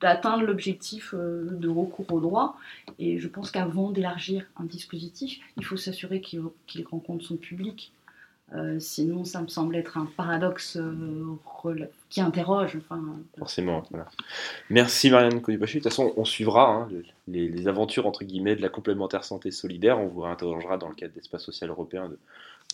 d'atteindre 0.00 0.44
l'objectif 0.44 1.14
euh, 1.14 1.48
de 1.50 1.68
recours 1.68 2.12
au 2.12 2.20
droit. 2.20 2.56
Et 2.98 3.18
je 3.18 3.28
pense 3.28 3.50
qu'avant 3.50 3.90
d'élargir 3.90 4.44
un 4.56 4.64
dispositif, 4.64 5.40
il 5.56 5.64
faut 5.64 5.76
s'assurer 5.76 6.20
qu'il 6.20 6.86
rencontre 6.90 7.24
son 7.24 7.36
public. 7.36 7.92
Euh, 8.54 8.78
sinon, 8.80 9.24
ça 9.24 9.40
me 9.40 9.48
semble 9.48 9.76
être 9.76 9.96
un 9.96 10.04
paradoxe 10.04 10.78
qui 12.10 12.20
interroge. 12.20 12.76
Enfin, 12.76 13.02
Forcément. 13.38 13.82
Voilà. 13.90 14.06
Merci 14.68 15.10
Marianne 15.10 15.40
Codipachu. 15.40 15.78
De 15.78 15.82
toute 15.82 15.90
façon, 15.90 16.12
on 16.16 16.24
suivra 16.24 16.74
hein, 16.74 16.88
les, 17.28 17.66
aventures 17.66 18.06
entre 18.06 18.24
guillemets 18.24 18.56
de 18.56 18.62
la 18.62 18.68
complémentaire 18.68 19.24
santé 19.24 19.50
solidaire. 19.50 19.98
On 19.98 20.08
vous 20.08 20.24
interrogera 20.24 20.76
dans 20.76 20.88
le 20.88 20.94
cadre 20.94 21.14
d'Espace 21.14 21.42
Social 21.42 21.70
Européen 21.70 22.10
de, 22.10 22.18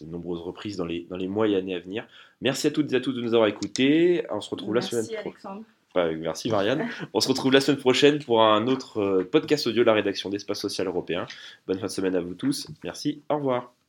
de, 0.04 0.10
nombreuses 0.10 0.40
reprises 0.40 0.76
dans 0.76 0.86
les, 0.86 1.06
dans 1.08 1.16
les 1.16 1.28
mois 1.28 1.46
et 1.46 1.54
années 1.54 1.76
à 1.76 1.80
venir. 1.80 2.08
Merci 2.40 2.66
à 2.66 2.70
toutes 2.72 2.92
et 2.92 2.96
à 2.96 3.00
tous 3.00 3.12
de 3.12 3.20
nous 3.20 3.34
avoir 3.34 3.48
écoutés. 3.48 4.24
On 4.30 4.40
se 4.40 4.50
retrouve 4.50 4.74
Merci 4.74 4.96
la 4.96 5.02
semaine 5.02 5.64
Merci 6.06 6.50
Marianne. 6.50 6.88
On 7.14 7.20
se 7.20 7.28
retrouve 7.28 7.52
la 7.52 7.60
semaine 7.60 7.80
prochaine 7.80 8.18
pour 8.18 8.42
un 8.42 8.66
autre 8.66 9.22
podcast 9.30 9.66
audio 9.66 9.82
de 9.82 9.86
la 9.86 9.94
rédaction 9.94 10.30
d'Espace 10.30 10.60
Social 10.60 10.86
Européen. 10.86 11.26
Bonne 11.66 11.78
fin 11.78 11.86
de 11.86 11.92
semaine 11.92 12.16
à 12.16 12.20
vous 12.20 12.34
tous. 12.34 12.68
Merci. 12.84 13.22
Au 13.28 13.36
revoir. 13.36 13.72